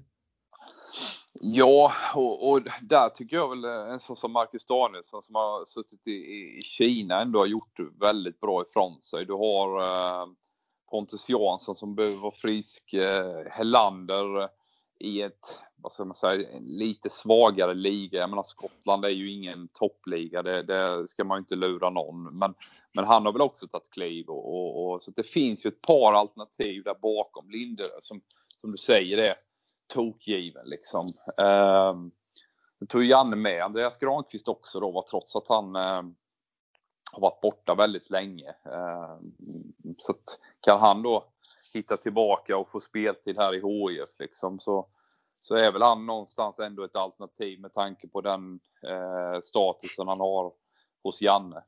[1.44, 5.64] Ja, och, och, där tycker jag väl eh, en sån som Marcus Danielsson som har
[5.64, 6.10] suttit i,
[6.58, 9.24] i Kina ändå har gjort väldigt bra ifrån sig.
[9.26, 10.26] Du har eh,
[10.90, 14.48] Pontus Jansson som behöver vara frisk, eh, Hellander eh,
[15.00, 18.20] i ett, vad ska man säga, lite svagare liga.
[18.20, 22.38] Jag menar Skottland är ju ingen toppliga, det, det ska man ju inte lura någon.
[22.38, 22.54] Men,
[22.92, 25.82] men han har väl också tagit kliv och, och, och, så det finns ju ett
[25.82, 28.20] par alternativ där bakom Linde som,
[28.60, 29.34] som du säger det
[29.92, 31.06] tokgiven liksom.
[31.38, 31.94] Eh,
[32.88, 36.02] tog Janne med Andreas Granqvist också då, var trots att han eh,
[37.12, 38.48] har varit borta väldigt länge.
[38.48, 39.16] Eh,
[39.98, 41.24] så att, kan han då
[41.74, 44.86] hitta tillbaka och få speltid här i HIF liksom så,
[45.42, 50.20] så är väl han någonstans ändå ett alternativ med tanke på den eh, statusen han
[50.20, 50.52] har
[51.02, 51.62] hos Janne.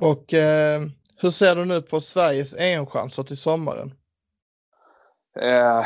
[0.00, 0.80] Och eh,
[1.16, 3.94] hur ser du nu på Sveriges EM-chanser till sommaren?
[5.36, 5.84] Eh,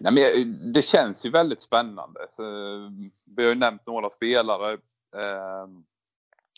[0.00, 2.20] nej men eh, det känns ju väldigt spännande.
[2.30, 2.90] Så, eh,
[3.36, 4.72] vi har ju nämnt några spelare
[5.16, 5.66] eh,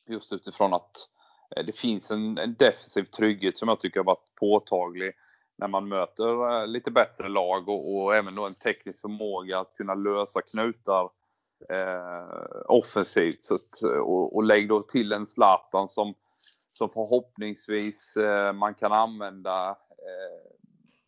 [0.06, 1.08] just utifrån att
[1.56, 5.12] eh, det finns en, en, defensiv trygghet som jag tycker har varit påtaglig
[5.58, 9.74] när man möter eh, lite bättre lag och, och även då en teknisk förmåga att
[9.76, 11.10] kunna lösa knutar
[11.68, 13.44] eh, offensivt.
[13.44, 16.14] Så att, eh, och, och lägg då till en Zlatan som,
[16.72, 20.55] som förhoppningsvis eh, man kan använda eh,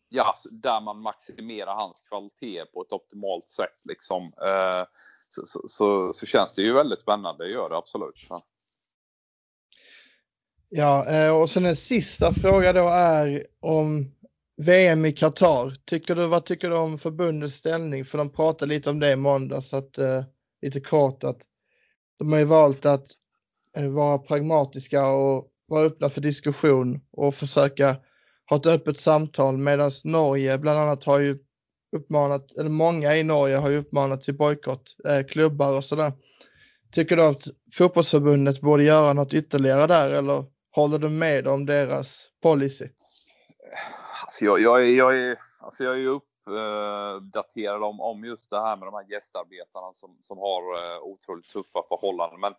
[0.09, 4.23] ja, alltså, där man maximerar hans kvalitet på ett optimalt sätt liksom.
[4.23, 4.85] Eh,
[5.27, 8.15] så, så, så, så, känns det ju väldigt spännande, det gör det absolut.
[8.29, 8.41] Ja.
[10.71, 14.11] Ja, och sen en sista fråga då är om
[14.57, 15.75] VM i Qatar.
[15.85, 18.05] Tycker du, vad tycker du om förbundets ställning?
[18.05, 20.23] För de pratade lite om det i måndags, att, eh,
[20.61, 21.37] lite kort att
[22.19, 23.07] de har ju valt att
[23.77, 27.95] eh, vara pragmatiska och vara öppna för diskussion och försöka
[28.49, 31.39] ha ett öppet samtal medan Norge bland annat har ju
[31.97, 36.11] uppmanat, eller många i Norge har ju uppmanat till bojkott, eh, klubbar och sådär.
[36.91, 37.43] Tycker du att
[37.77, 42.89] fotbollsförbundet borde göra något ytterligare där eller håller du med om deras policy?
[44.25, 48.61] Alltså jag, jag, är, jag, är, alltså jag är uppdaterad eh, om, om just det
[48.61, 52.39] här med de här gästarbetarna som, som har eh, otroligt tuffa förhållanden.
[52.39, 52.53] Men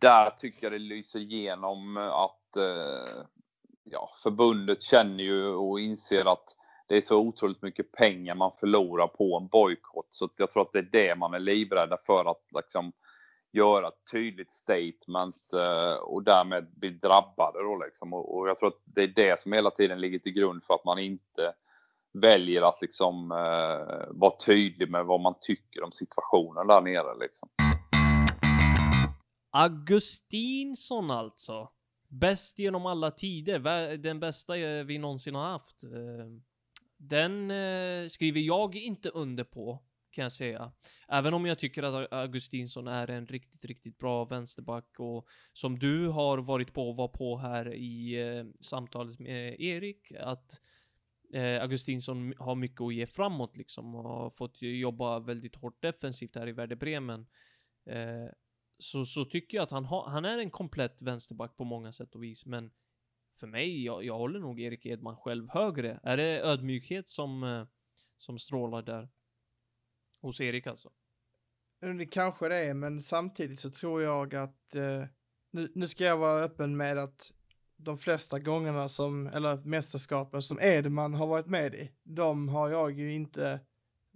[0.00, 3.24] där tycker jag det lyser igenom att eh,
[3.92, 6.56] ja, förbundet känner ju och inser att
[6.88, 10.06] det är så otroligt mycket pengar man förlorar på en bojkott.
[10.10, 12.92] Så jag tror att det är det man är livrädda för att liksom
[13.52, 18.12] göra ett tydligt statement eh, och därmed bli drabbade då liksom.
[18.12, 20.84] Och jag tror att det är det som hela tiden ligger till grund för att
[20.84, 21.54] man inte
[22.12, 27.48] väljer att liksom eh, vara tydlig med vad man tycker om situationen där nere liksom.
[29.50, 31.68] Augustinsson alltså.
[32.08, 35.84] Bäst genom alla tider, den bästa eh, vi någonsin har haft.
[35.84, 35.90] Eh,
[36.96, 40.72] den eh, skriver jag inte under på, kan jag säga.
[41.08, 46.08] Även om jag tycker att Augustinsson är en riktigt, riktigt bra vänsterback och som du
[46.08, 48.16] har varit på och var på här i
[48.60, 50.60] samtalet med Erik, att
[51.60, 56.46] Augustinsson har mycket att ge framåt liksom och har fått jobba väldigt hårt defensivt här
[56.46, 57.26] i Werder Bremen
[58.78, 62.14] så, så tycker jag att han, ha, han är en komplett vänsterback på många sätt
[62.14, 62.70] och vis, men
[63.40, 66.00] för mig, jag, jag håller nog Erik Edman själv högre.
[66.02, 67.66] Är det ödmjukhet som, eh,
[68.16, 69.08] som strålar där?
[70.20, 70.90] Hos Erik alltså?
[71.82, 75.04] Mm, det kanske det är, men samtidigt så tror jag att eh,
[75.50, 77.32] nu, nu ska jag vara öppen med att
[77.76, 82.92] de flesta gångerna som, eller mästerskapen som Edman har varit med i, de har jag
[82.92, 83.60] ju inte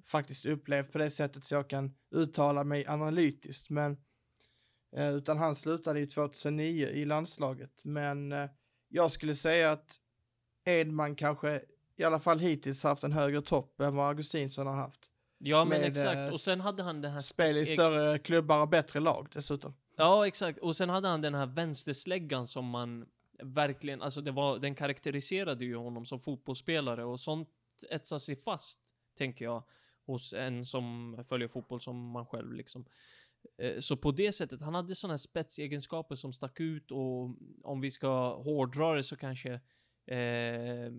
[0.04, 3.96] faktiskt upplevt på det sättet så jag kan uttala mig analytiskt, men
[4.96, 8.50] utan han slutade ju 2009 i landslaget, men eh,
[8.88, 9.96] jag skulle säga att
[10.64, 11.62] Edman kanske
[11.96, 15.00] i alla fall hittills haft en högre topp än vad Augustinsson har haft.
[15.38, 16.16] Ja, men Med, exakt.
[16.16, 17.20] eh, Och sen hade han den här...
[17.20, 19.74] Spel i större klubbar och bättre lag dessutom.
[19.96, 20.58] Ja, exakt.
[20.58, 23.06] Och sen hade han den här vänstersläggan som man
[23.42, 27.48] verkligen, alltså det var, den karaktäriserade ju honom som fotbollsspelare och sånt
[27.90, 28.78] etsar sig fast,
[29.18, 29.62] tänker jag,
[30.06, 32.84] hos en som följer fotboll som man själv liksom.
[33.58, 37.90] Eh, Så på det sättet, han hade sådana spetsegenskaper som stack ut och om vi
[37.90, 39.52] ska hårdra det så kanske
[40.06, 40.92] eh,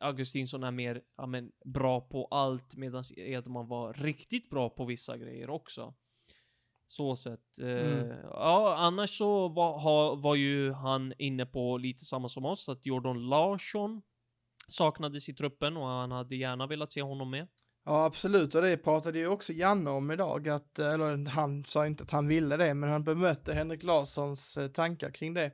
[0.00, 5.16] Augustinsson är mer ja, men, bra på allt medan Edman var riktigt bra på vissa
[5.16, 5.94] grejer också.
[6.86, 7.58] Så sett.
[7.58, 8.16] Eh, Mm.
[8.32, 12.86] Ja, annars så var, ha, var ju han inne på lite samma som oss, att
[12.86, 14.02] Jordan Larsson
[14.68, 17.48] saknades i truppen och han hade gärna velat se honom med.
[17.84, 18.54] Ja, absolut.
[18.54, 22.10] Och det pratade ju också Janne om idag, att, eh, eller han sa inte att
[22.10, 25.52] han ville det, men han bemötte Henrik Larssons eh, tankar kring det.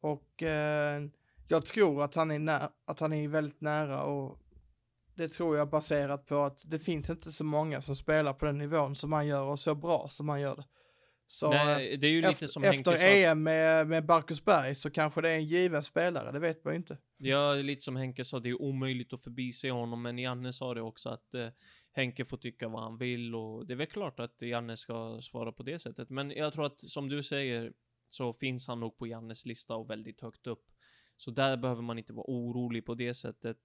[0.00, 1.02] Och eh,
[1.48, 4.38] jag tror att han, är när, att han är väldigt nära och
[5.14, 8.58] det tror jag baserat på att det finns inte så många som spelar på den
[8.58, 10.64] nivån som han gör och så bra som han gör det.
[11.34, 13.04] Så Nej, det är ju lite efter, som efter.
[13.04, 16.78] EM med, med Barkusberg så kanske det är en given spelare, det vet man ju
[16.78, 16.98] inte.
[17.16, 20.82] Ja, lite som Henke sa, det är omöjligt att förbise honom, men Janne sa det
[20.82, 21.48] också att eh,
[21.92, 25.52] Henke får tycka vad han vill och det är väl klart att Janne ska svara
[25.52, 26.10] på det sättet.
[26.10, 27.72] Men jag tror att som du säger
[28.08, 30.64] så finns han nog på Jannes lista och väldigt högt upp.
[31.16, 33.58] Så där behöver man inte vara orolig på det sättet.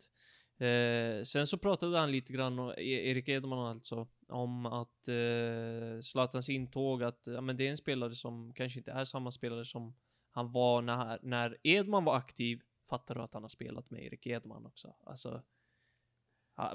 [0.67, 5.99] Eh, sen så pratade han lite grann, och E- Erik Edman alltså, om att eh,
[6.01, 9.65] Zlatans intåg, att ja, men det är en spelare som kanske inte är samma spelare
[9.65, 9.95] som
[10.31, 12.61] han var när, när Edman var aktiv.
[12.89, 14.95] Fattar du att han har spelat med Erik Edman också?
[15.05, 15.41] Alltså,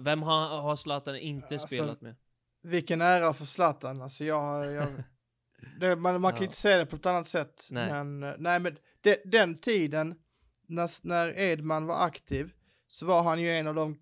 [0.00, 2.16] vem har, har Zlatan inte Alltså, spelat med?
[2.62, 5.02] Vilken ära för Zlatan, alltså jag, jag
[5.80, 6.44] det, man, man kan Ja.
[6.44, 7.68] inte säga det på ett annat sätt.
[7.70, 7.92] Nej.
[7.92, 10.14] Men, eh, nej, men det, den tiden,
[10.66, 12.52] när, när Edman var aktiv,
[12.94, 13.98] så var han ju en av de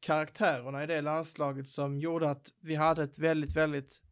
[0.00, 4.02] karaktärerna i det landslaget som gjorde att vi hade ett väldigt, väldigt,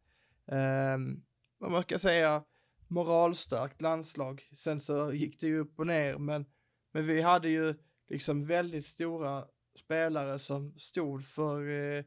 [0.47, 1.23] ehm,
[1.57, 2.43] vad man ska säga,
[2.87, 4.43] moralstarkt landslag.
[4.53, 6.45] Sen så gick det ju upp och ner, men,
[6.93, 7.75] men vi hade ju
[8.09, 9.45] liksom väldigt stora
[9.79, 12.03] spelare som stod för, eh,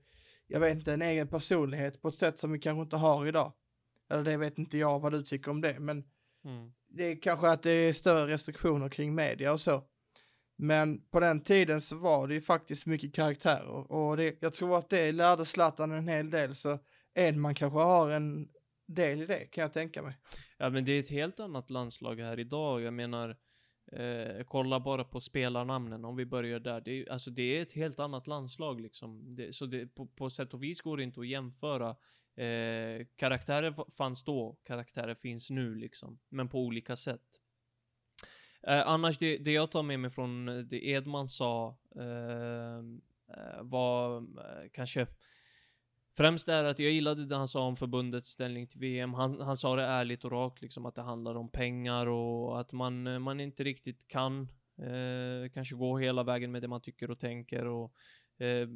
[0.46, 3.52] jag vet inte, en egen personlighet på ett sätt som vi kanske inte har idag.
[4.10, 6.04] Eller det vet inte jag vad du tycker om det, men
[6.44, 6.72] Mm.
[6.88, 9.84] det är kanske att det är större restriktioner kring media och så.
[10.60, 14.78] Men på den tiden så var det ju faktiskt mycket karaktärer och det, jag tror
[14.78, 16.78] att det lärde Zlatan en hel del så
[17.14, 18.48] Edman kanske har en
[18.86, 20.14] del i det kan jag tänka mig.
[20.58, 22.82] Ja, men det är ett helt annat landslag här idag.
[22.82, 23.36] Jag menar,
[23.92, 26.80] eh, kolla bara på spelarnamnen om vi börjar där.
[26.80, 29.36] Det är, alltså, det är ett helt annat landslag liksom.
[29.36, 31.96] Det, så det, på, på sätt och vis går det inte att jämföra.
[32.36, 36.18] Eh, karaktärer fanns då, karaktärer finns nu liksom.
[36.28, 37.40] Men på olika sätt.
[38.66, 42.78] Eh, annars, det, det jag tar med mig från eh, det Edman sa eh,
[43.36, 45.06] eh, var eh, kanske
[46.18, 49.14] Främst är att jag gillade det han sa om förbundets ställning till VM.
[49.14, 52.72] Han, han sa det ärligt och rakt, liksom att det handlar om pengar och att
[52.72, 57.10] man, eh, man inte riktigt kan eh, kanske gå hela vägen med det man tycker
[57.10, 57.66] och tänker.
[57.66, 57.92] Och,
[58.38, 58.68] eh,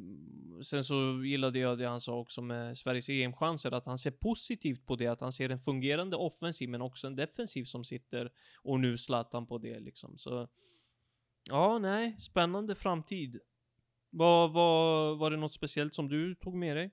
[0.63, 4.85] sen så gillade jag det han sa också med Sveriges EM-chanser, att han ser positivt
[4.85, 8.79] på det, att han ser en fungerande offensiv men också en defensiv som sitter och
[8.79, 10.17] nu Zlatan på det liksom.
[10.17, 10.47] Så
[11.49, 13.39] ja, nej, spännande framtid.
[14.09, 16.91] Var, var, var det något speciellt som du tog med dig?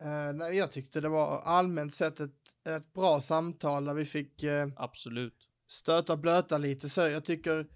[0.00, 4.42] Eh, nej, jag tyckte det var allmänt sett ett, ett bra samtal där vi fick
[4.42, 5.48] eh, Absolut.
[5.68, 7.00] stöta och blöta lite så.
[7.00, 7.66] Jag tycker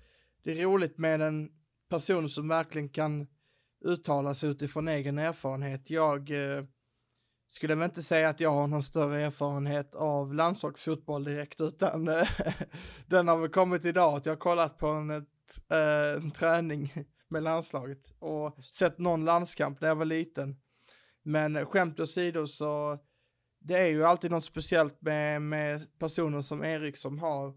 [0.43, 1.53] det är roligt med en
[1.89, 3.27] person som verkligen kan
[3.81, 5.91] uttala sig utifrån egen erfarenhet.
[5.91, 6.65] Jag eh,
[7.47, 12.29] skulle väl inte säga att jag har någon större erfarenhet av landslagsfotboll direkt, utan eh,
[13.07, 15.27] den har väl kommit idag att jag har kollat på en, ett,
[15.71, 16.93] eh, en träning
[17.29, 20.57] med landslaget och sett någon landskamp när jag var liten.
[21.23, 22.99] Men skämt åsido så
[23.61, 27.55] det är ju alltid något speciellt med, med personer som Erik som har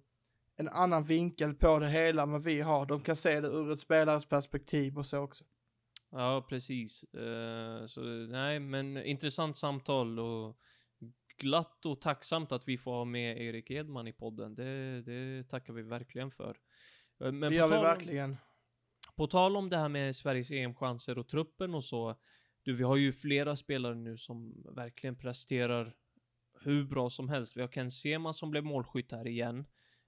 [0.55, 2.85] en annan vinkel på det hela än vad vi har.
[2.85, 5.43] De kan se det ur ett spelares perspektiv och så också.
[6.15, 7.03] Ja, precis.
[7.03, 10.57] Eh, så nej, men intressant samtal och
[11.37, 14.55] glatt och tacksamt att vi får ha med Erik Edman i podden.
[14.55, 16.57] Det, det tackar vi verkligen för.
[17.23, 18.37] Eh, Men det gör vi verkligen.
[19.15, 22.15] På tal om det här med Sveriges EM-chanser och truppen och så.
[22.63, 25.95] Du, vi har ju flera spelare nu som verkligen presterar
[26.61, 27.57] hur bra som helst.
[27.57, 29.65] Vi har Ken Sema som blev målskytt här igen.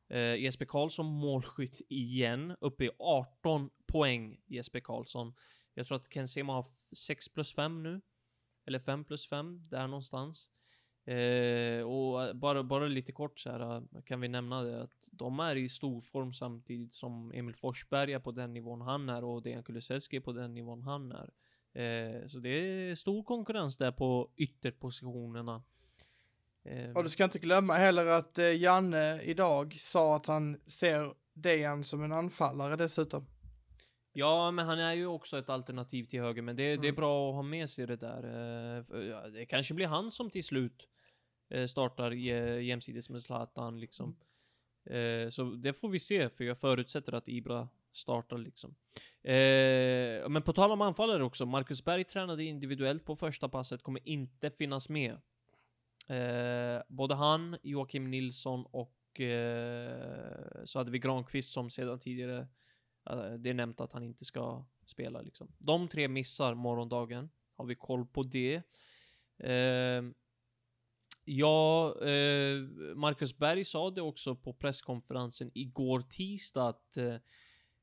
[0.09, 5.33] Eh, Jesper Karlsson målskytt igen, uppe i 18 poäng Jesper Karlsson.
[5.77, 6.65] Jag tror att Ken Sema har
[6.95, 8.01] 6 plus 5 nu.
[8.65, 10.49] Eller 5 plus 5, där någonstans.
[11.05, 15.09] Eh, och eh, bara, bara lite kort så här eh, kan vi nämna det att
[15.11, 19.23] de är i stor form samtidigt som Emil Forsberg är på den nivån han är
[19.23, 21.29] och Dejan Kulusevski är på den nivån han är.
[21.73, 25.63] Eh, så det är stor konkurrens där på ytterpositionerna.
[26.63, 31.13] Eh, Och du ska inte glömma heller att eh, Janne idag sa att han ser
[31.33, 33.27] Dejan som en anfallare dessutom.
[34.17, 36.95] Ja, men han är ju också ett alternativ till höger, men det, det är Mm.
[36.95, 38.23] bra att ha med sig det där.
[38.23, 40.87] Eh, det kanske blir han som till slut
[41.49, 44.15] eh, startar eh, jämsides med Zlatan liksom.
[44.89, 48.75] Eh, så det får vi se, för jag förutsätter att Ibra startar liksom.
[50.29, 54.51] Men på tal om anfallare också, Marcus Berg tränade individuellt på första passet, kommer inte
[54.51, 55.17] finnas med.
[56.87, 59.21] Både han, Joakim Nilsson och
[60.63, 62.47] så hade vi Granqvist som sedan tidigare
[63.05, 65.47] Alltså, det är nämnt att han inte ska spela liksom.
[65.57, 67.29] De tre missar morgondagen.
[67.55, 68.61] Har vi koll på det?
[69.37, 70.03] Eh,
[71.25, 72.61] ja, eh,
[72.95, 77.15] Marcus Berg sa det också på presskonferensen igår tisdag att eh,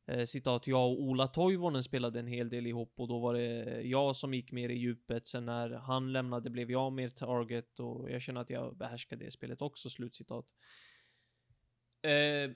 [0.07, 3.63] eh, citat, jag och Ola Toivonen spelade en hel del ihop och då var det
[3.63, 5.27] eh, jag som gick mer i djupet.
[5.27, 9.31] Sen när han lämnade blev jag mer target och jag känner att jag behärskade det
[9.31, 10.47] spelet också, slutcitat.
[12.03, 12.51] Eh,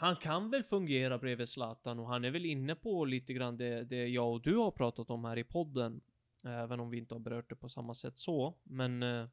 [0.00, 3.84] han kan väl fungera bredvid Zlatan och han är väl inne på lite grann det,
[3.84, 6.00] det jag och du har pratat om här i podden.
[6.44, 9.26] Även om vi inte har berört det på samma sätt så, men eh,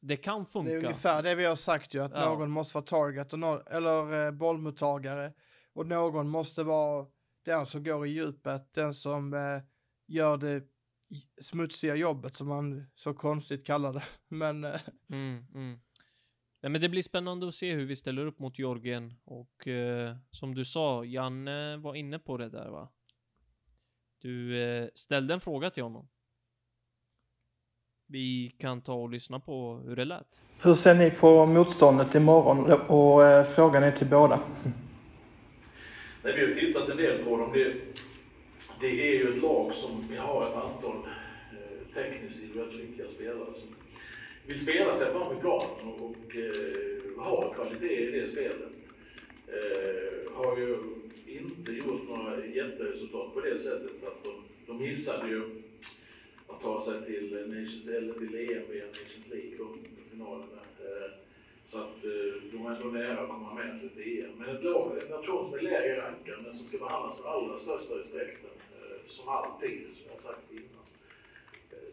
[0.00, 0.70] det kan funka.
[0.70, 2.24] Det är ungefär det vi har sagt ju, att Ja.
[2.24, 5.32] någon måste vara target och nå- eller eh, bollmottagare.
[5.72, 7.06] Och någon måste vara
[7.44, 9.62] den som går i djupet, den som eh,
[10.06, 10.62] gör det
[11.40, 14.04] smutsiga jobbet som man så konstigt kallar det.
[14.28, 15.80] Men eh, Mm, mm.
[16.62, 20.16] Nej, men det blir spännande att se hur vi ställer upp mot Jorgen och eh,
[20.30, 22.88] som du sa, Janne var inne på det där va?
[24.22, 26.08] Du eh, ställde en fråga till honom.
[28.06, 30.40] Vi kan ta och lyssna på hur det lät.
[30.62, 32.72] hur ser ni på motståndet imorgon?
[32.72, 34.40] Och eh, frågan är till båda.
[36.22, 37.52] Nej, vi har tittat en del på dem.
[37.52, 37.74] Det,
[38.80, 43.54] det är ju ett lag som vi har ett antal eh, tekniskt väldigt skickliga spelare
[43.54, 43.79] som
[44.50, 48.72] vill spela sig fram i planen och, och eh, har kvalitet i det spelet.
[49.46, 50.76] Eh, har ju
[51.26, 54.32] inte gjort några jätteresultat på det sättet att de,
[54.66, 55.42] de missade ju
[56.46, 59.68] att ta sig till Nations, eller till EM via Nations League, då,
[60.10, 60.60] finalerna.
[60.80, 61.10] Eh,
[61.66, 64.30] så att eh, de är ändå nära att komma med sig till EM.
[64.38, 67.56] Men ett lag, en nation som är lägre rankad, men som ska behandlas med allra
[67.56, 70.79] största respekten, eh, som alltid, som jag sagt innan.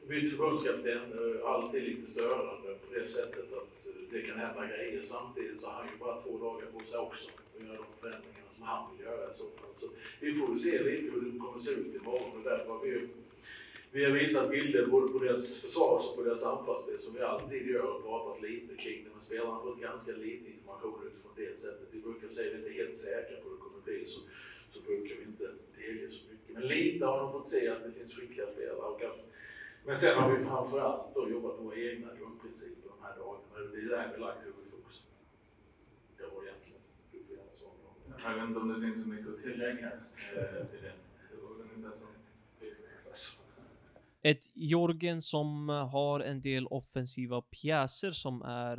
[0.08, 4.68] Eh, Bytt förbundskapten, är alltid lite störande på det sättet att eh, det kan hända
[4.68, 5.02] grejer.
[5.02, 8.50] Samtidigt så har han ju bara två dagar på sig också att göra de förändringarna
[8.56, 9.74] som han vill göra i så fall.
[9.78, 9.88] Så
[10.20, 12.90] vi får väl se lite hur det kommer se ut imorgon och därför har vi
[12.90, 13.08] ju
[13.92, 17.68] vi har visat bilder både på deras försvars och på deras anfallsspel som vi alltid
[17.68, 19.10] gör och pratat lite kring det.
[19.12, 21.88] Men spelarna har fått ganska lite information utifrån det sättet.
[21.92, 24.20] Vi brukar säga att vi inte är helt säkra på hur det kommer bli så,
[24.74, 25.48] så brukar vi inte
[25.78, 26.54] delge så mycket.
[26.56, 28.76] Men lite har de fått se att det finns skickliga spelare.
[28.76, 29.20] Och att,
[29.88, 33.72] men sen har vi framförallt då jobbat på våra egna grundprinciper de här dagarna.
[33.74, 35.04] Det är där vi lagt huvudfokus.
[36.18, 36.82] Det var egentligen
[37.12, 37.64] huvudfokus.
[38.24, 40.94] Jag vet inte om det finns så mycket att tillägga eh, till det.
[41.32, 42.06] Det var ungefär så.
[44.22, 48.78] Ett Jorgen som har en del offensiva pjäser som är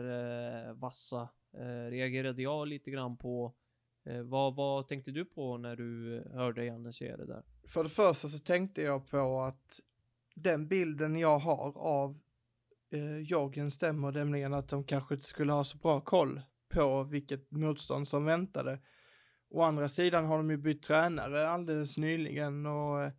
[0.69, 1.29] eh, vassa.
[1.53, 3.55] Eh, reagerade jag lite grann på.
[4.05, 7.43] Eh, vad, vad tänkte du på när du hörde Janne säga det där?
[7.69, 9.81] För det första så tänkte jag på att
[10.43, 12.19] den bilden jag har av
[12.93, 17.51] eh, Jorgen stämmer, nämligen att de kanske inte skulle ha så bra koll på vilket
[17.51, 18.81] motstånd som väntade.
[19.51, 23.13] Å andra sidan har de ju bytt tränare alldeles nyligen och eh,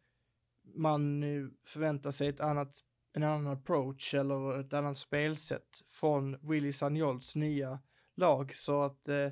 [0.76, 2.80] man eh, förväntar sig ett annat,
[3.14, 7.80] en annan approach eller ett annat spelsätt från Willy Sanjols nya
[8.16, 8.56] lag.
[8.56, 9.30] Så att eh,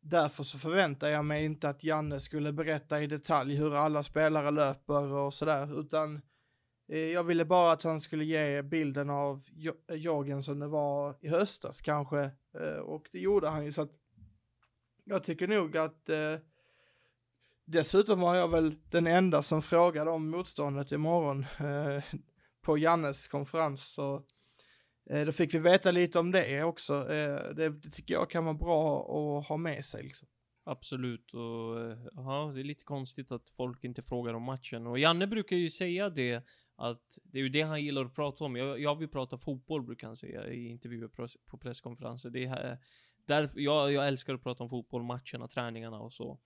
[0.00, 4.50] därför så förväntar jag mig inte att Janne skulle berätta i detalj hur alla spelare
[4.50, 6.20] löper och sådär, utan eh,
[6.88, 10.66] Eh, jag ville bara att han skulle ge bilden av Jo- eh, Jorgen som det
[10.68, 12.20] var i höstas kanske,
[12.60, 13.92] eh, och det gjorde han ju så att
[15.04, 16.36] jag tycker nog att eh,
[17.64, 22.02] dessutom var jag väl den enda som frågade om motståndet imorgon eh,
[22.62, 24.22] på Jannes konferens, så
[25.10, 26.94] eh, då fick vi veta lite om det också.
[27.12, 29.00] Eh, det, det tycker jag kan vara bra
[29.38, 30.28] att ha med sig liksom.
[30.64, 31.34] Absolut.
[31.34, 34.86] Och ja, det är lite konstigt att folk inte frågar om matchen.
[34.86, 36.42] Och Janne brukar ju säga det,
[36.76, 38.56] att det är ju det han gillar att prata om.
[38.56, 41.08] Jag, jag vill prata fotboll, brukar han säga i intervjuer
[41.46, 42.30] på, presskonferenser.
[42.30, 42.78] Det är här,
[43.26, 46.38] där, jag, jag älskar att prata om fotboll, matcherna, träningarna och så.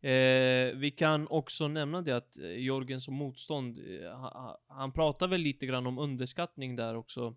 [0.00, 4.92] Eh, vi kan också nämna det att eh, Jörgen Jorgen som motstånd, eh, han, han
[4.92, 7.36] pratar väl lite grann om underskattning där också.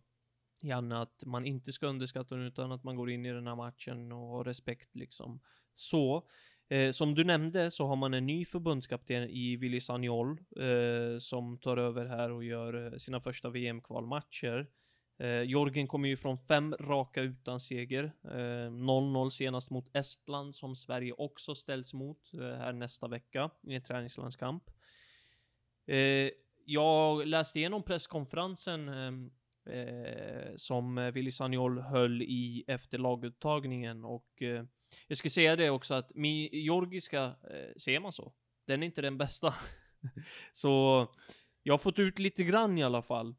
[0.61, 3.55] Janne, att man inte ska underskatta den utan att man går in i den här
[3.55, 5.39] matchen och har respekt liksom.
[5.75, 6.27] Så,
[6.69, 11.57] eh, som du nämnde så har man en ny förbundskapten i Willy Sagnol eh, som
[11.57, 14.67] tar över här och gör eh, sina första VM-kvalmatcher.
[15.19, 18.03] Eh, Jorgen kommer ju från fem raka utan seger.
[18.23, 23.75] Eh, 0-0 senast mot Estland som Sverige också ställs mot eh, här nästa vecka i
[23.75, 24.63] en träningslandskamp.
[25.87, 26.29] Eh,
[26.65, 29.13] jag läste igenom presskonferensen eh,
[29.77, 34.63] eh som Willy Sagnol höll i efter laguttagningen och eh,
[35.07, 38.33] jag ska säga det också att min georgiska, eh, ser man så?
[38.65, 39.55] Den är inte den bästa.
[40.51, 41.07] så
[41.63, 43.35] jag har fått ut lite grann i alla fall.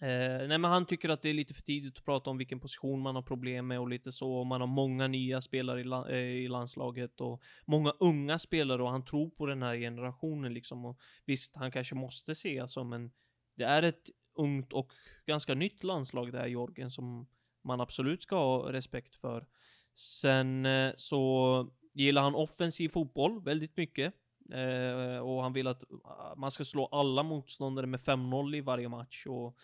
[0.00, 2.60] Eh, nej men han tycker att det är lite för tidigt att prata om vilken
[2.60, 4.44] position man har problem med och lite så.
[4.44, 8.90] Man har många nya spelare i, la, eh, i landslaget och många unga spelare och
[8.90, 10.84] han tror på den här generationen liksom.
[10.84, 13.12] Och visst, han kanske måste se som en.
[13.56, 14.92] det är ett ungt och
[15.26, 17.26] ganska nytt landslag det här Jorgen som
[17.64, 19.46] man absolut ska ha respekt för.
[19.94, 24.14] Sen eh, så gillar han offensiv fotboll väldigt mycket.
[24.52, 28.88] Eh, och han vill att ah, man ska slå alla motståndare med 5-0 i varje
[28.88, 29.26] match.
[29.26, 29.56] Och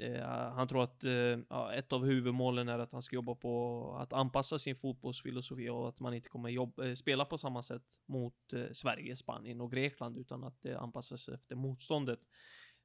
[0.00, 4.12] eh, han tror att eh, ett av huvudmålen är att han ska jobba på att
[4.12, 8.52] anpassa sin fotbollsfilosofi och att man inte kommer jobba, eh, spela på samma sätt mot
[8.52, 12.20] eh, Sverige, Spanien och Grekland utan att det anpassas efter motståndet.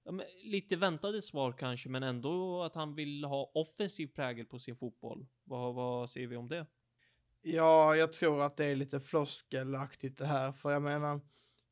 [0.03, 0.11] Ja,
[0.43, 5.27] lite väntade svar kanske, men ändå att han vill ha offensiv prägel på sin fotboll.
[5.43, 6.65] Vad, vad säger vi om det?
[7.41, 11.21] Ja, jag tror att det är lite floskelaktigt det här, för jag menar,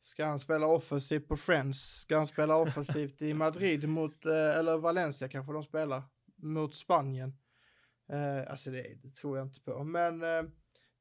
[0.03, 2.01] ska han spela offensivt på Friends?
[2.01, 6.03] Ska han spela offensivt i Madrid mot, eh, eller Valencia kanske de spelar,
[6.35, 7.37] mot Spanien?
[8.11, 10.43] Eh, alltså det, det, tror jag inte på, men eh,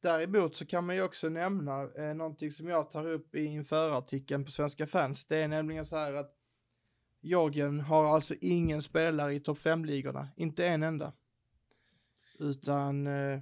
[0.03, 4.45] däremot så kan man ju också nämna eh, någonting som jag tar upp i införartikeln
[4.45, 5.27] på Svenska fans.
[5.27, 6.38] Det är nämligen så här att
[7.21, 11.13] Jorgen har alltså ingen spelare i topp 5-ligorna, inte en enda.
[12.39, 13.41] Utan eh,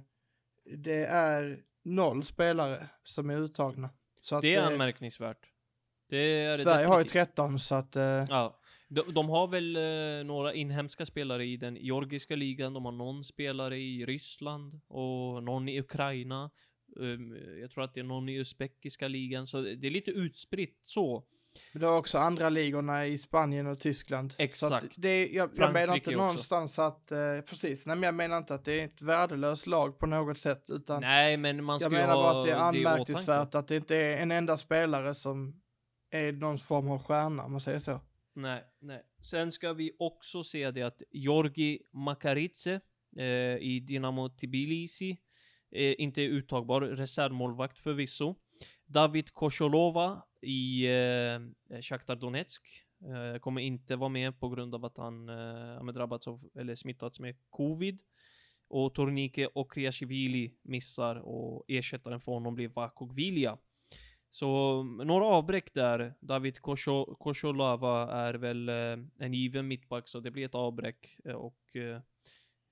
[0.75, 3.89] det är noll spelare som är uttagna.
[4.21, 5.51] Så det är att, anmärkningsvärt.
[6.09, 7.95] Det är Sverige det har ju 13 så att...
[7.95, 8.59] Eh, ja.
[8.89, 13.23] De, de, har väl eh, några inhemska spelare i den georgiska ligan, de har någon
[13.23, 16.51] spelare i Ryssland och någon i Ukraina.
[16.95, 20.79] Um, jag tror att det är någon i uzbekiska ligan, så det är lite utspritt
[20.83, 21.23] så.
[21.71, 24.33] Men det har också andra ligorna i Spanien och Tyskland.
[24.37, 24.95] Exakt.
[24.97, 26.17] det, jag, jag menar inte också.
[26.17, 29.99] någonstans att, eh, precis, nej men jag menar inte att det är ett värdelöst lag
[29.99, 33.55] på något sätt, utan Nej, men man ska Jag menar bara att det är anmärkningsvärt
[33.55, 35.61] att det inte är en enda spelare som
[36.11, 37.99] är någon form av stjärna, om man säger så.
[38.35, 39.01] Nej, nej.
[39.21, 42.79] Sen ska vi också se det att Georgi Makaritse
[43.17, 45.17] eh, i Dynamo Tbilisi
[45.71, 48.35] eh, inte är uttagbar, reservmålvakt förvisso.
[48.85, 52.63] David Kosholova i eh, Shakhtar Donetsk
[53.01, 57.19] eh, kommer inte vara med på grund av att han eh, drabbats av, eller smittats
[57.19, 58.01] med covid.
[58.69, 63.57] Och Tornike och Kriashvili missar och ersättaren för honom blir Vakogvilja.
[64.29, 66.13] Så mm, några avbräck där.
[66.19, 66.59] David
[67.19, 71.19] Kosholava är väl eh, en given mittback, så det blir ett avbräck.
[71.25, 72.01] Eh, och eh,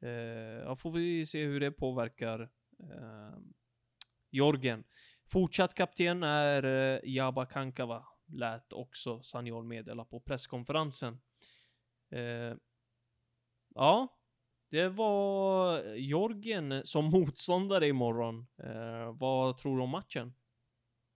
[0.09, 2.41] eh ja, får vi se hur det påverkar
[2.79, 3.37] eh,
[4.31, 4.83] Jorgen.
[5.35, 11.19] Fortsatt kapten är eh, Jaba Kankava, lät också Sanyol meddela på presskonferensen.
[12.11, 12.53] Eh,
[13.75, 14.07] ja,
[14.71, 18.47] det var Jorgen som motståndare imorgon.
[18.63, 20.33] Eh, vad tror du om matchen?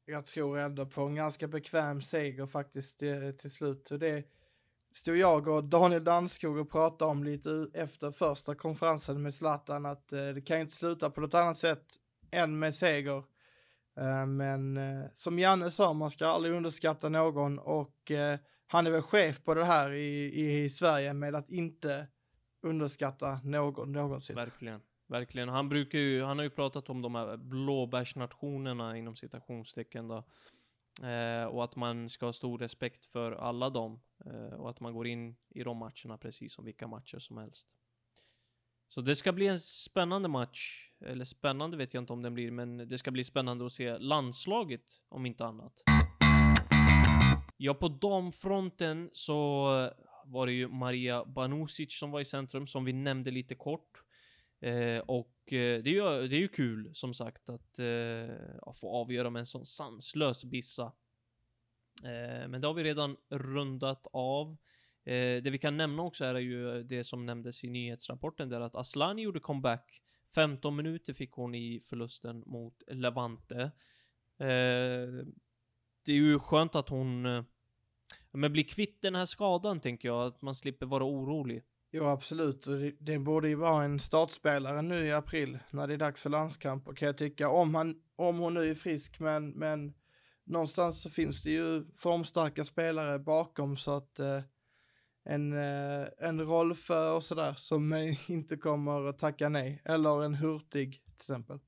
[0.06, 3.90] Jag tror ändå på en ganska bekväm seger faktiskt till, till slut.
[4.00, 4.24] Det
[4.94, 10.14] stod jag och Daniel Danskog och pratade om lite efter första konferensen med Zlatan att
[10.14, 11.86] eh, det kan inte sluta på något annat sätt
[12.32, 13.24] än med seger.
[13.98, 18.92] Eh, men eh, som Janne sa, man ska aldrig underskatta någon och eh, han är
[18.92, 22.08] väl chef på det här i, i Sverige med att inte
[22.62, 24.36] underskatta någon någonsin.
[24.36, 24.82] Verkligen.
[25.08, 25.50] Verkligen.
[25.50, 30.24] Han brukar ju, han har ju pratat om de här blåbärsnationerna inom citationstecken då.
[31.08, 34.00] Eh, och att man ska ha stor respekt för alla dem.
[34.26, 37.68] Eh, och att man går in i de matcherna precis som vilka matcher som helst.
[38.90, 40.90] Så det ska bli en spännande match.
[41.06, 43.98] Eller spännande vet jag inte om den blir, men det ska bli spännande att se
[43.98, 45.84] landslaget, om inte annat.
[47.58, 49.64] Ja, på damfronten så
[50.26, 54.04] var det ju Maria Banusic som var i centrum, som vi nämnde lite kort.
[54.62, 58.90] Eh, och eh, det, är ju, det är ju kul som sagt att eh, få
[58.90, 60.92] avgöra med en sån sanslös bissa.
[62.04, 64.58] Eh, men det har vi redan rundat av.
[65.10, 68.76] Eh, det vi kan nämna också är ju det som nämndes i nyhetsrapporten där att
[68.76, 70.02] Aslani gjorde comeback.
[70.36, 73.62] 15 minuter fick hon i förlusten mot Levante.
[74.38, 75.08] Eh,
[76.06, 77.44] det är ju skönt att hon eh,
[78.32, 81.64] men blir kvitt den här skadan tänker jag, att man slipper vara orolig.
[81.92, 82.68] Jo, absolut.
[82.68, 86.22] Och det, det borde ju vara en startspelare nu i april när det är dags
[86.22, 86.88] för landskamp.
[86.88, 89.94] Och kan jag tycka, om, han, om hon nu är frisk, men, men
[90.44, 94.42] någonstans så finns det ju formstarka spelare bakom så att eh,
[95.30, 97.94] en, eh, en roll för och sådär som
[98.28, 99.82] inte kommer att tacka nej.
[99.86, 101.60] Eller en Hurtig till exempel.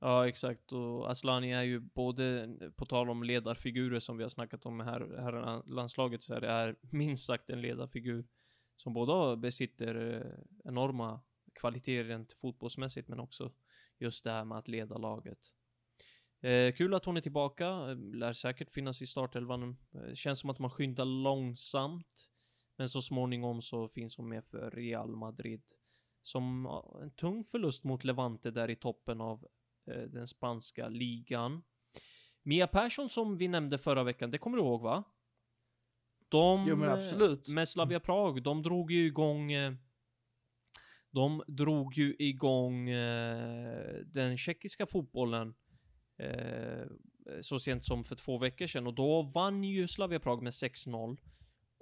[0.00, 0.72] Ja, exakt.
[0.72, 5.00] Och Aslani är ju både, på tal om ledarfigurer som vi har snackat om här,
[5.18, 8.26] här i landslaget, så är det är minst sagt en ledarfigur
[8.76, 11.20] som både besitter eh, enorma
[11.60, 13.52] kvaliteter rent fotbollsmässigt, men också
[13.98, 15.38] just det här med att leda laget.
[16.40, 19.76] Eh, kul att hon är tillbaka, eh, lär säkert finnas i startelvan.
[19.94, 22.31] Eh, känns som att man skyndar långsamt,
[22.82, 25.62] men så småningom så finns hon med för Real Madrid.
[26.22, 26.66] Som
[27.02, 29.46] en tung förlust mot Levante där i toppen av
[29.90, 31.62] eh, den spanska ligan.
[32.42, 35.04] Mia Persson som vi nämnde förra veckan, det kommer du ihåg va?
[36.28, 37.48] De, Jo, men absolut.
[37.48, 39.72] Med Slavia Prag, de drog ju igång eh,
[41.10, 45.54] de drog ju igång eh, den tjeckiska fotbollen
[46.18, 46.86] eh,
[47.40, 51.18] så sent som för två veckor sedan och då vann ju Slavia Prag med 6-0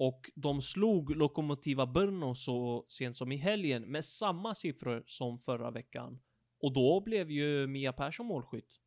[0.00, 5.70] och de slog Lokomotiva Brno så sent som i helgen med samma siffror som förra
[5.70, 6.20] veckan.
[6.60, 8.80] Och då blev ju Mia Persson målskytt.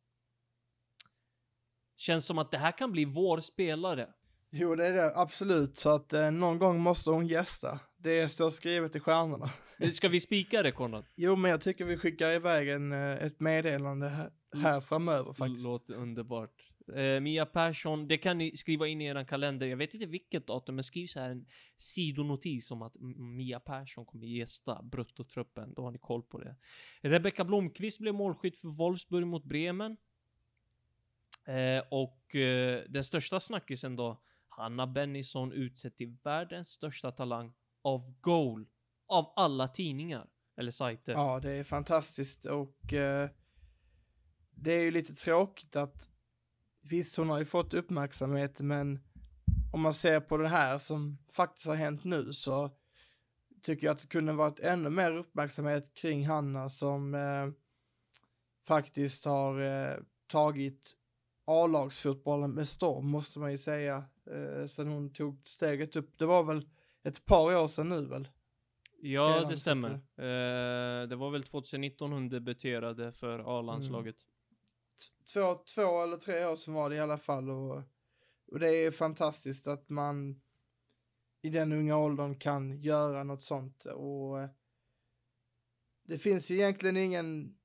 [1.96, 4.08] Känns som att det här kan bli vår spelare.
[4.50, 5.78] Jo, det är det absolut.
[5.78, 7.80] Så att eh, någon gång måste hon gästa.
[7.96, 9.50] Det står skrivet i stjärnorna.
[9.92, 11.04] Ska vi spika det Konrad?
[11.14, 15.64] Jo, men jag tycker vi skickar iväg en, eh, ett meddelande här, här framöver faktiskt.
[15.64, 16.73] Låter underbart.
[16.92, 19.66] Eh, Mia Persson, det kan ni skriva in i er kalender.
[19.66, 24.04] Jag vet inte vilket datum, men skriv så här en sidonotis om att Mia Persson
[24.06, 25.74] kommer gästa bruttotruppen.
[25.74, 26.56] Då har ni koll på det.
[27.00, 29.96] Rebecka Blomqvist blev målskytt för Wolfsburg mot Bremen.
[31.46, 38.20] Eh, och eh, den största snackisen då, Hanna Bennison utsedd till världens största talang av
[38.20, 38.66] goal.
[39.06, 40.28] Av alla tidningar.
[40.56, 41.12] Eller sajter.
[41.12, 43.28] Ja, det är fantastiskt och eh,
[44.50, 46.13] det är ju lite tråkigt att
[46.84, 49.00] visst, hon har ju fått uppmärksamhet, men
[49.72, 52.70] om man ser på det här som faktiskt har hänt nu så
[53.62, 57.48] tycker jag att det kunde varit ännu mer uppmärksamhet kring Hanna som eh,
[58.66, 60.92] faktiskt har eh, tagit
[61.46, 66.18] A-lagsfotbollen med storm, måste man ju säga, eh, sen hon tog steget upp.
[66.18, 66.68] Det var väl
[67.02, 68.28] ett par år sedan nu väl?
[69.00, 69.90] Ja, det stämmer.
[69.90, 74.16] Eh, det var väl 2019 hon debuterade för A-landslaget
[75.32, 77.50] två, två eller tre år som var det i alla fall.
[77.50, 77.82] Och,
[78.46, 80.40] och det är fantastiskt att man
[81.42, 83.84] i den unga åldern kan göra något sånt.
[83.84, 84.48] Och eh,
[86.02, 87.56] det finns ju egentligen ingen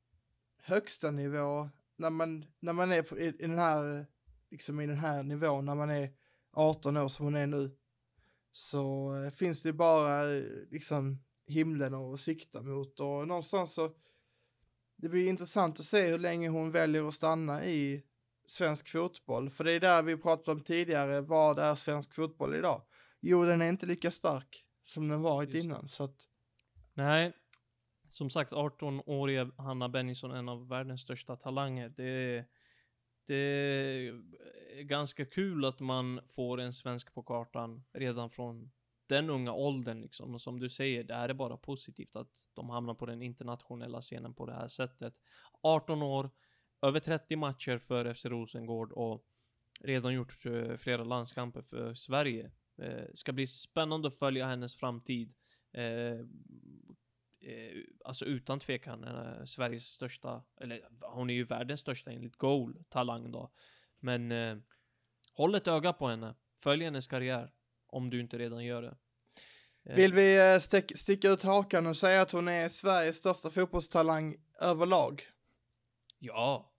[0.58, 4.06] högsta nivå när man, när man är på, i, i den här,
[4.50, 6.14] liksom i den här nivån, när man är
[6.52, 7.78] 18 år som hon är nu,
[8.52, 13.00] så eh, finns det bara eh, liksom himlen att sikta mot.
[13.00, 13.96] Och någonstans så
[15.02, 18.04] det blir intressant att se hur länge hon väljer att stanna i
[18.46, 19.50] svensk fotboll.
[19.50, 22.82] För det är där vi pratat om tidigare, vad är svensk fotboll idag?
[23.20, 25.90] Jo, den är inte lika stark som den varit Just innan.
[25.90, 26.28] Så att,
[26.94, 27.34] Nej,
[28.10, 31.90] som sagt 18-åriga Hanna Bennison, en av världens största talanger.
[31.90, 32.46] Det,
[33.26, 34.22] det är
[34.82, 38.72] ganska kul att man får en svensk på kartan redan från
[39.10, 40.34] den unga åldern liksom.
[40.34, 44.02] Och som du säger, det här är bara positivt att de hamnar på den internationella
[44.02, 45.14] scenen på det här sättet.
[45.62, 46.30] 18 år,
[46.82, 49.26] över 30 matcher för FC Rosengård och
[49.80, 52.52] redan gjort eh, flera landskamper för Sverige.
[52.82, 55.34] Eh, ska bli spännande att följa hennes framtid.
[55.72, 56.20] Eh,
[57.50, 62.84] eh, alltså utan tvekan eh, Sveriges största, eller hon är ju världens största enligt goal,
[62.90, 63.52] talang då.
[64.00, 64.58] Men eh,
[65.34, 66.36] håll ett öga på henne.
[66.60, 67.52] Följ hennes karriär.
[67.90, 68.98] Om du inte redan gör det.
[69.86, 73.50] Eh, vill vi eh, stick, sticka ut hakan och säga att hon är Sveriges största
[73.50, 75.24] fotbollstalang överlag?
[76.20, 76.74] Ja.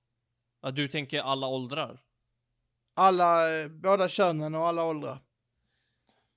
[0.60, 0.70] ja.
[0.70, 2.02] Du tänker alla åldrar?
[2.94, 5.18] Alla, eh, båda könen och alla åldrar.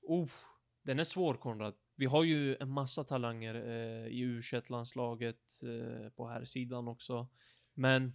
[0.02, 0.30] Oh,
[0.84, 1.76] den är svår Konrad.
[1.96, 7.28] Vi har ju en massa talanger eh, i u landslaget eh, på här sidan också.
[7.74, 8.14] Men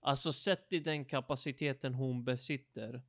[0.00, 3.02] alltså sett i den kapaciteten hon besitter.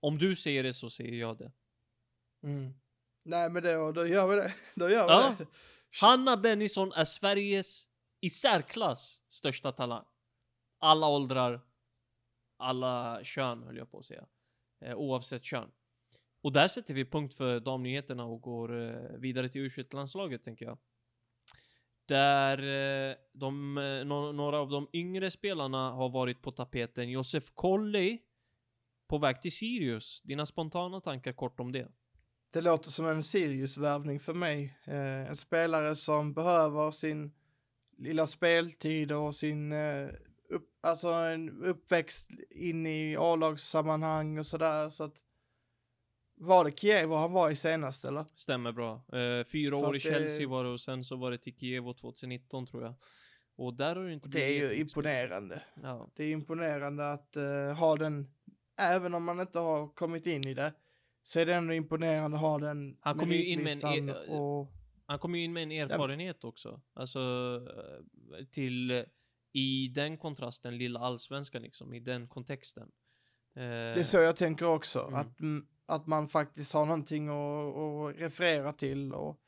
[0.00, 1.52] Om du ser det så ser jag det.
[2.42, 2.74] Mm.
[3.24, 4.54] Nej, men då, då gör vi det.
[4.74, 5.34] Då gör vi Ja.
[5.38, 5.46] det.
[6.00, 7.88] Hanna Bennison är Sveriges
[8.20, 10.04] i särklass största talang.
[10.78, 11.60] Alla åldrar,
[12.56, 14.26] alla kön höll jag på att säga.
[14.84, 15.70] Eh, oavsett kön.
[16.42, 20.66] Och där sätter vi punkt för damnyheterna och går eh, vidare till u landslaget tänker
[20.66, 20.78] jag.
[22.08, 27.10] Där eh, de, eh, no några av de yngre spelarna har varit på tapeten.
[27.10, 28.18] Josef Colley
[29.10, 30.22] på väg till Sirius.
[30.24, 31.88] Dina spontana tankar kort om det?
[32.52, 34.74] Det låter som en Sirius-värvning för mig.
[34.84, 37.32] Eh, en spelare som behöver sin
[37.96, 40.08] lilla speltid och sin eh,
[40.48, 44.88] upp, alltså en uppväxt in i A-lagssammanhang och sådär.
[44.88, 45.16] Så att
[46.34, 48.24] var det Kiev han var i senast eller?
[48.32, 48.94] Stämmer bra.
[48.94, 51.92] Eh, fyra För år i Chelsea var det och sen så var det till Kiev
[51.92, 52.94] 2019 tror jag.
[53.56, 55.62] Och där har det inte Det är ju blivit imponerande.
[55.82, 56.10] Ja.
[56.14, 58.30] Det är imponerande att eh, ha den,
[58.80, 60.72] även om man inte har kommit in i det,
[61.22, 64.02] så är det ändå imponerande att ha den Han kommer ju in med en e-
[64.02, 64.72] meritlistan och
[65.06, 66.80] Han ju in med en erfarenhet också.
[66.94, 67.20] Alltså
[68.38, 69.02] eh, till eh,
[69.52, 72.90] i den kontrasten, lilla allsvenskan liksom, i den kontexten.
[73.56, 75.14] Eh, Det är så jag tänker också, Mm.
[75.14, 75.36] att,
[76.00, 79.40] att man faktiskt har någonting att, att referera till och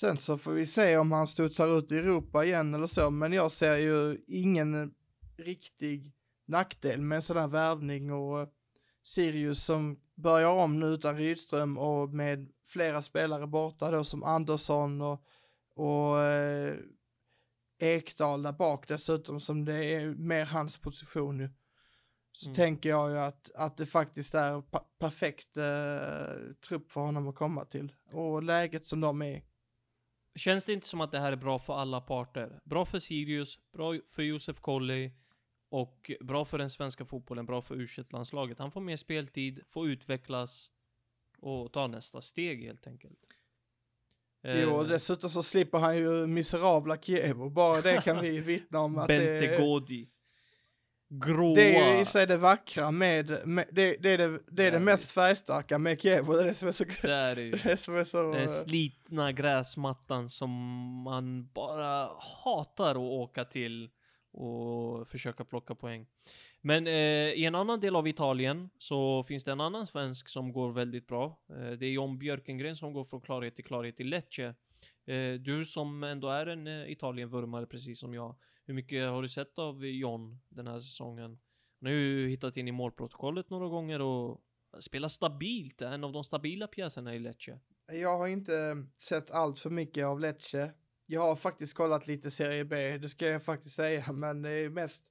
[0.00, 3.32] sen så får vi se om han studsar ut i Europa igen eller så, men
[3.32, 4.94] jag ser ju ingen
[5.36, 6.12] riktig
[6.50, 8.48] nackdel med en sån här värvning och
[9.02, 15.00] Sirius som börjar om nu utan Rydström och med flera spelare borta då som Andersson
[15.00, 15.24] och,
[15.74, 16.76] och eh,
[17.78, 21.48] Ekdal där bak dessutom som det är mer hans position ju.
[22.32, 22.56] Så Mm.
[22.56, 27.34] tänker jag ju att, att det faktiskt är pa- perfekt eh, trupp för honom att
[27.34, 27.92] komma till.
[28.12, 29.42] Och läget som de är.
[30.34, 32.60] Känns det inte som att det här är bra för alla parter?
[32.64, 35.10] Bra för Sirius, bra för Josef Colley
[35.70, 39.88] och bra för den svenska fotbollen, bra för u landslaget Han får mer speltid, får
[39.88, 40.72] utvecklas
[41.38, 43.18] och ta nästa steg helt enkelt.
[44.42, 48.40] Jo, och Eh, dessutom så slipper han ju miserabla Kiev och bara det kan vi
[48.40, 50.08] vittna om att det, Bente Godi.
[51.12, 51.54] Gråa.
[51.54, 54.70] det är ju i sig det vackra med, med det, det är det, det, är
[54.70, 57.42] det mest färgstarka med Kiev och det är det som är så, Det är det
[57.42, 57.50] ju.
[57.50, 60.50] det som är så Den slitna gräsmattan som
[61.04, 62.10] man bara
[62.44, 63.90] hatar att åka till
[64.32, 66.06] och försöka plocka poäng.
[66.60, 66.92] Men eh,
[67.32, 71.06] i en annan del av Italien så finns det en annan svensk som går väldigt
[71.06, 71.42] bra.
[71.48, 74.54] Eh, det är John Björkengren som går från klarhet till klarhet i Lecce.
[75.06, 78.36] Eh, du som ändå är en eh, Italienvurmare precis som jag.
[78.64, 81.38] Hur mycket har du sett av John den här säsongen?
[81.80, 84.40] Han har ju hittat in i målprotokollet några gånger och
[84.80, 85.82] spelar stabilt.
[85.82, 87.60] En av de stabila pjäserna i Lecce.
[87.92, 90.72] Jag har inte sett allt för mycket av Lecce.
[91.12, 94.68] Jag har faktiskt kollat lite Serie B, det ska jag faktiskt säga, men det är
[94.68, 95.04] mest,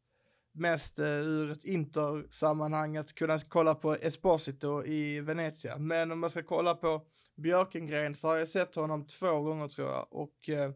[0.51, 5.77] mest uh, ur ett intersammanhang att kunna kolla på Esposito i Venezia.
[5.77, 9.87] Men om man ska kolla på Björkengren så har jag sett honom två gånger tror
[9.87, 10.71] jag och eh,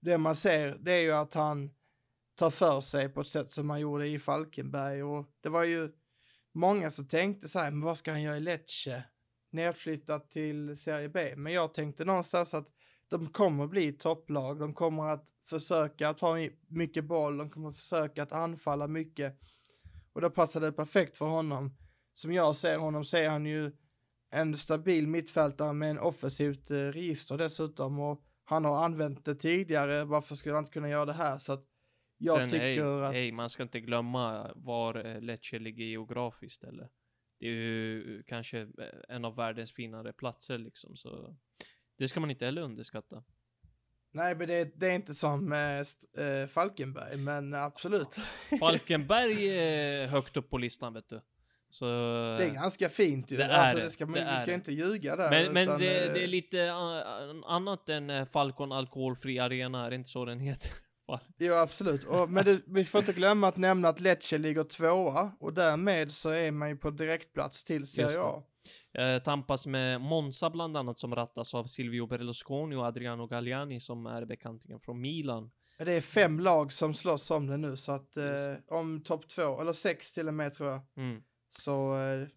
[0.00, 1.70] det man ser det är ju att han
[2.34, 5.92] tar för sig på ett sätt som han gjorde i Falkenberg och det var ju
[6.52, 9.04] många som tänkte så här, men vad ska han göra i Lecce?
[9.50, 12.68] Nedflyttat till Serie B, men jag tänkte någonstans att
[13.12, 16.36] de kommer bli topplag, de kommer att försöka att ha
[16.68, 19.38] mycket boll, de kommer försöka att anfalla mycket
[20.12, 21.76] och då passar det perfekt för honom.
[22.14, 23.72] Som jag ser honom så är han ju
[24.30, 30.04] en stabil mittfältare med en offensivt eh, register dessutom och han har använt det tidigare,
[30.04, 31.38] varför skulle han inte kunna göra det här?
[31.38, 31.64] Så att
[32.18, 33.12] jag Sen, tycker hej, att...
[33.12, 36.88] hej, man ska inte glömma var eh, Lecce ligger geografiskt eller.
[37.38, 38.68] Det är ju kanske eh,
[39.08, 41.36] en av världens finare platser liksom, så
[42.02, 43.22] det ska man inte heller underskatta.
[44.12, 48.16] Nej, men det, det är inte som eh, Falkenberg, men absolut.
[48.60, 51.20] Falkenberg är högt upp på listan vet du.
[51.70, 51.84] Så,
[52.38, 53.36] det är ganska fint ju.
[53.36, 55.30] Det alltså, det, det ska man, det vi ska inte ljuga där.
[55.30, 56.72] men men det, eh, det är lite
[57.46, 60.70] annat än Falcon alkoholfri arena, är det inte så den heter?
[61.38, 62.04] Jo, absolut.
[62.04, 66.12] Och, men det, vi får inte glömma att nämna att Lecce ligger tvåa och därmed
[66.12, 68.20] så är man ju på direktplats till Serie.
[68.20, 68.42] A.
[68.94, 74.06] Eh, tampas med Monza bland annat som rattas av Silvio Berlusconi och Adriano Galliani som
[74.06, 75.50] är bekantingen från Milan.
[75.78, 78.24] Det är fem lag som slåss om det nu så att eh,
[78.68, 80.80] om topp två, eller sex till och med tror jag.
[80.96, 81.22] Mm.
[81.58, 82.28] Så eh,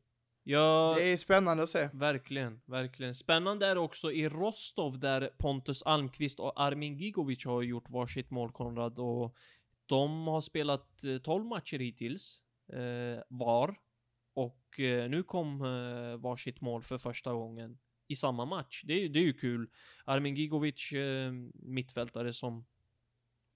[0.47, 1.89] Ja, det är spännande att se.
[1.93, 3.15] verkligen, verkligen.
[3.15, 8.51] Spännande är också i Rostov där Pontus Almqvist och Armin Gigovic har gjort varsitt mål,
[8.51, 9.35] Konrad, och
[9.85, 12.41] de har spelat eh, 12 matcher hittills,
[12.73, 13.75] eh, var.
[14.35, 17.77] Och eh, nu kom eh, varsitt mål för första gången
[18.07, 18.81] i samma match.
[18.85, 19.69] Det, är- det är ju kul.
[20.05, 22.65] Armin Gigovic, eh, mittfältare som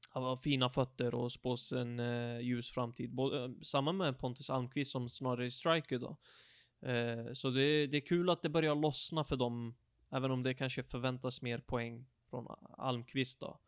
[0.09, 3.11] har fina fötter och spås en eh, ljus framtid.
[3.13, 6.17] Både, eh, samma med Pontus Almqvist som snarare är striker då.
[6.89, 9.75] Eh, så det, det är kul att det börjar lossna för dem,
[10.09, 13.59] även om det kanske förväntas mer poäng från Almqvist då.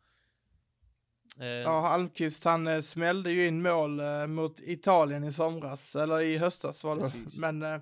[1.40, 6.20] Eh, Ja, Almqvist han eh, smällde ju in mål eh, mot Italien i somras, eller
[6.20, 7.02] i höstas var det.
[7.02, 7.38] Precis.
[7.38, 7.80] Men eh,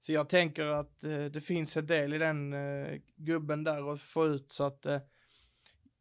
[0.00, 4.00] så jag tänker att eh, det finns en del i den eh, gubben där att
[4.00, 4.86] få ut så att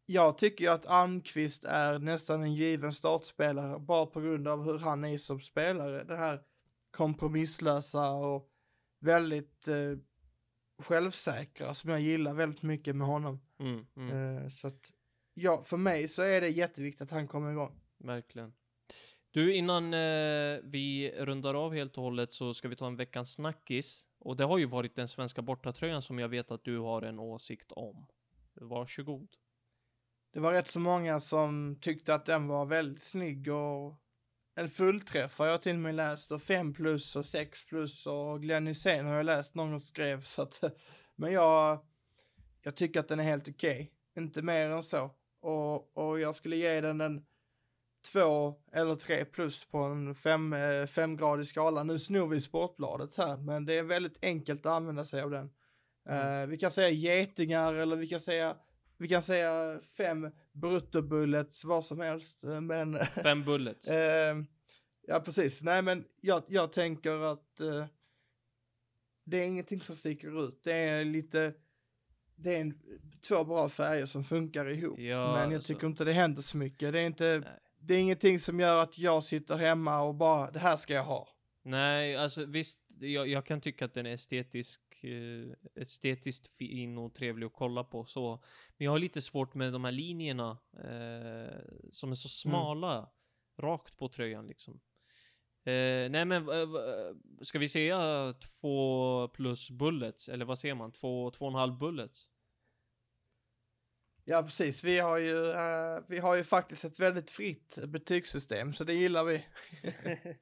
[0.06, 4.78] jag tycker ju att Almqvist är nästan en given startspelare bara på grund av hur
[4.78, 6.04] han är som spelare.
[6.04, 6.40] Det här
[6.92, 8.50] kompromisslösa och
[9.00, 9.98] väldigt eh,
[10.82, 13.42] självsäkra som jag gillar väldigt mycket med honom.
[13.60, 14.38] mm, mm.
[14.38, 14.92] Eh, så att
[15.34, 17.80] ja, för mig så är det jätteviktigt att han kommer igång.
[17.98, 18.54] Verkligen.
[19.32, 23.34] Du, innan eh, vi rundar av helt och hållet så ska vi ta en veckans
[23.34, 24.06] snackis.
[24.20, 27.20] Och det har ju varit den svenska bortatröjan som jag vet att du har en
[27.20, 28.06] åsikt om.
[28.54, 29.28] Varsågod.
[30.34, 34.00] Det var rätt så många som tyckte att den var väldigt snygg och
[34.56, 38.42] en fullträff har jag till och med läst och 5 plus och 6 plus och
[38.42, 40.64] Glenn Hysén har jag läst någon skrev så att
[41.16, 41.86] men jag
[42.62, 45.12] jag tycker att den är helt okej, inte mer än så
[45.44, 47.26] och, och jag skulle ge den en
[48.12, 51.84] två eller tre plus på en fem, eh, femgradig skala.
[51.84, 55.50] Nu snor vi Sportbladet här, men det är väldigt enkelt att använda sig av den.
[56.10, 58.56] Eh, vi kan säga getingar eller vi kan säga
[58.98, 63.88] vi kan säga fem bruttobullets, vad som helst, eh, men Fem bullets.
[63.88, 64.38] Eh,
[65.08, 65.64] ja, precis.
[65.64, 67.86] Nej, men jag, jag tänker att eh,
[69.26, 70.64] det är ingenting som sticker ut.
[70.64, 71.54] Det är lite,
[72.36, 72.80] det är en,
[73.28, 75.00] två bra färger som funkar ihop.
[75.00, 75.74] Ja, men jag alltså.
[75.74, 76.94] tycker inte det händer så mycket.
[76.94, 77.60] Det är inte, Nej.
[77.80, 81.04] det är ingenting som gör att jag sitter hemma och bara, det här ska jag
[81.04, 81.30] ha.
[81.64, 87.14] Nej, alltså visst, jag, jag kan tycka att den är estetisk, eh, estetiskt fin och
[87.14, 88.44] trevlig att kolla på så.
[88.78, 91.60] Men jag har lite svårt med de här linjerna eh,
[91.92, 93.10] som är så smala,
[93.60, 94.80] rakt på tröjan liksom.
[95.66, 100.30] Eh, nej men, eh, v- ska vi säga två plus bullets?
[100.30, 100.92] Eller vad säger man?
[100.92, 102.30] Två, två och en halv bullets?
[104.26, 104.84] Ja, precis.
[104.84, 109.24] Vi har ju, eh, vi har ju faktiskt ett väldigt fritt betygssystem, så det gillar
[109.24, 109.46] vi.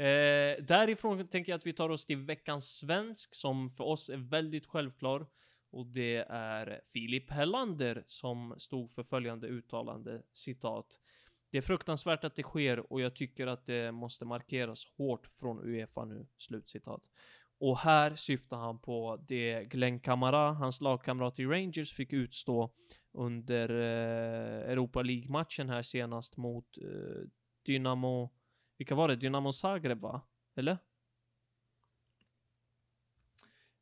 [0.00, 4.16] Eh, därifrån tänker jag att vi tar oss till veckans svensk som för oss är
[4.16, 5.26] väldigt självklar.
[5.70, 10.86] Och det är Filip Hellander som stod för följande uttalande, citat.
[11.50, 15.60] Det är fruktansvärt att det sker och jag tycker att det måste markeras hårt från
[15.64, 17.02] Uefa nu, slutcitat.
[17.60, 22.70] Och här syftar han på det Glenn Kamara, hans lagkamrat i Rangers, fick utstå
[23.12, 27.28] under eh, Europa League-matchen här senast mot eh,
[27.62, 28.30] Dynamo
[28.78, 29.16] vilka var det?
[29.16, 30.20] Dynamo Zagreb va?
[30.56, 30.78] Eller?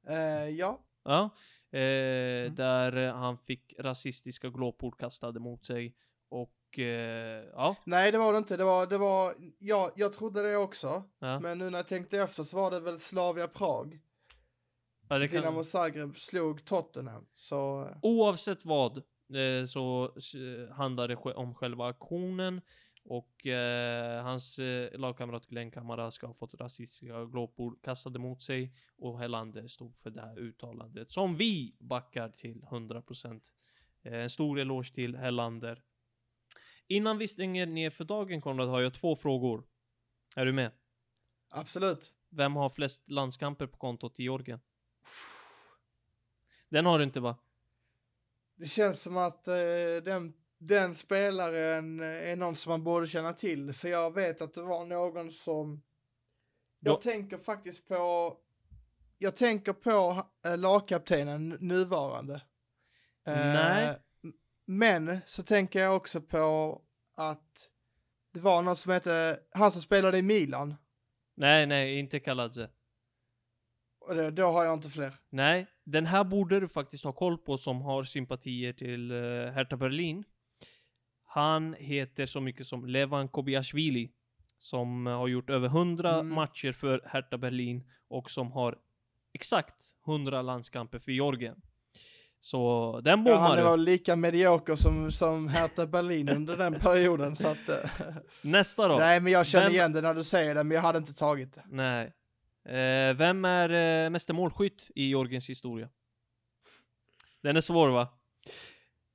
[0.07, 1.31] Eh, ja, Ja.
[1.79, 5.95] Eh, Där eh, han fick rasistiska glåpord kastade mot sig.
[6.29, 7.77] Och eh, ja.
[7.85, 8.57] nej det var det inte.
[8.57, 11.03] Det var, det var, ja, jag trodde det också.
[11.19, 11.41] ja.
[11.41, 14.01] Men nu när jag tänkte efter så var det väl Slavia Prag.
[15.09, 17.27] ja det kan, Zagreb slog Tottenham.
[17.35, 22.61] Så oavsett vad eh, så eh, handlar det om själva aktionen.
[23.09, 28.73] Och eh, hans eh, lagkamrat Glenn Kamara ska ha fått rasistiska glåpord kastade mot sig.
[28.99, 33.41] Och Helander stod för det här uttalandet som vi backar till 100%.
[34.03, 35.83] Eh, en stor eloge till Helander.
[36.89, 39.65] Innan vi stänger ner för dagen Konrad har jag två frågor.
[40.37, 40.71] Är du med?
[41.51, 42.13] absolut.
[42.29, 44.61] Vem har flest landskamper på kontot i Georgien?
[46.69, 47.37] Den har du inte va?
[48.57, 49.55] Det känns som att eh,
[50.05, 53.73] den, den spelaren är någon som man borde känna till.
[53.73, 55.83] För jag vet att det var någon som...
[56.81, 57.01] Jag Ja.
[57.01, 58.37] tänker faktiskt på...
[59.19, 62.35] Jag tänker på eh, lagkaptenen nuvarande.
[63.25, 63.99] Eh, Nej.
[64.67, 66.81] Men så tänker jag också på
[67.15, 67.71] att
[68.33, 70.75] det var någon som hette, han som spelade i Milan.
[71.35, 72.71] Nej, nej, inte Kaladze.
[74.01, 75.15] Och det, då har jag inte fler.
[75.31, 79.77] Nej, den här borde du faktiskt ha koll på som har sympatier till uh, Hertha
[79.77, 80.25] Berlin.
[81.25, 84.13] Han heter så mycket som Levan Kobiashvili.
[84.59, 86.35] Som har gjort över 100 Mm.
[86.35, 88.79] matcher för Hertha Berlin och som har
[89.33, 89.75] exakt
[90.07, 91.63] 100 landskamper för Georgien.
[92.47, 97.37] Så den Ja, bommar han var lika medioker som, som Hertha Berlin under den perioden.
[97.37, 97.77] Så att, eh,
[98.43, 98.97] Nästa då.
[98.99, 101.15] nej, men jag känner Vem- igen det när du säger det, men jag hade inte
[101.15, 101.65] tagit det.
[101.69, 102.05] Nej.
[102.69, 105.89] Eh, vem är eh, meste målskytt i Georgiens historia?
[107.43, 108.09] Den är svår va?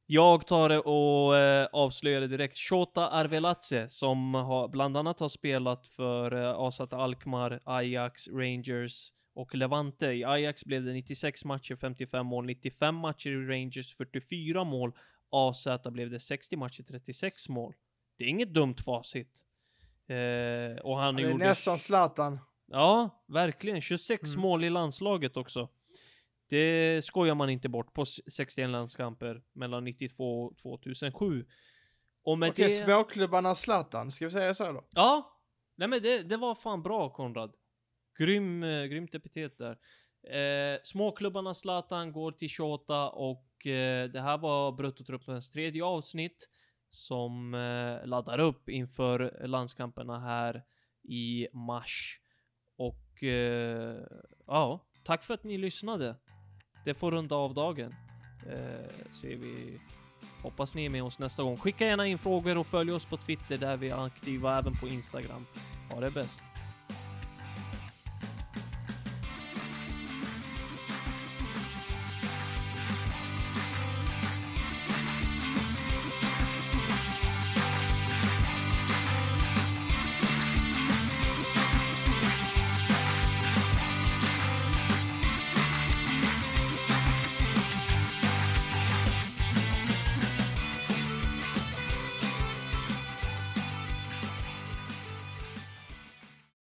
[0.05, 2.57] Jag tar det och eh, avslöjar det direkt.
[2.57, 9.55] Shota Arveladze som har, bland annat har spelat för eh, Asat Alkmaar, Ajax, Rangers och
[9.55, 10.05] Levante.
[10.05, 14.91] I Ajax blev det 96 matcher, 55 mål, 95 matcher i Rangers, 44 mål.
[15.29, 17.73] AZ blev det 60 matcher, 36 mål.
[18.17, 19.43] Det är inget dumt facit.
[20.07, 22.39] Eh, och han Det är gjorde nästan Zlatan.
[22.65, 23.81] Ja, verkligen.
[23.81, 24.41] 26 Mm.
[24.41, 25.69] mål i landslaget också.
[26.49, 31.45] Det skojar man inte bort på s- 61 landskamper mellan 92 och 2007.
[32.23, 32.73] Och med Okej, det...
[32.85, 34.85] småklubbarna Zlatan, ska vi säga så då?
[34.95, 35.37] Ja!
[35.75, 37.53] Nej men det, det var fan bra Konrad.
[38.17, 39.77] Grym, eh, grymt epitet där.
[40.27, 46.49] Eh, småklubbarna Zlatan går till 28 och eh, det här var Bruttotruppens tredje avsnitt
[46.89, 50.63] som eh, laddar upp inför landskamperna här
[51.03, 52.19] i mars.
[52.77, 54.03] Och eh,
[54.47, 56.15] ja, tack för att ni lyssnade.
[56.85, 57.95] Det får runda av dagen.
[58.47, 59.79] Eh, ser vi
[60.43, 61.57] Hoppas ni är med oss nästa gång.
[61.57, 64.87] Skicka gärna in frågor och följ oss på Twitter där vi är aktiva, även på
[64.87, 65.45] Instagram.
[65.89, 66.50] Ha det bäst!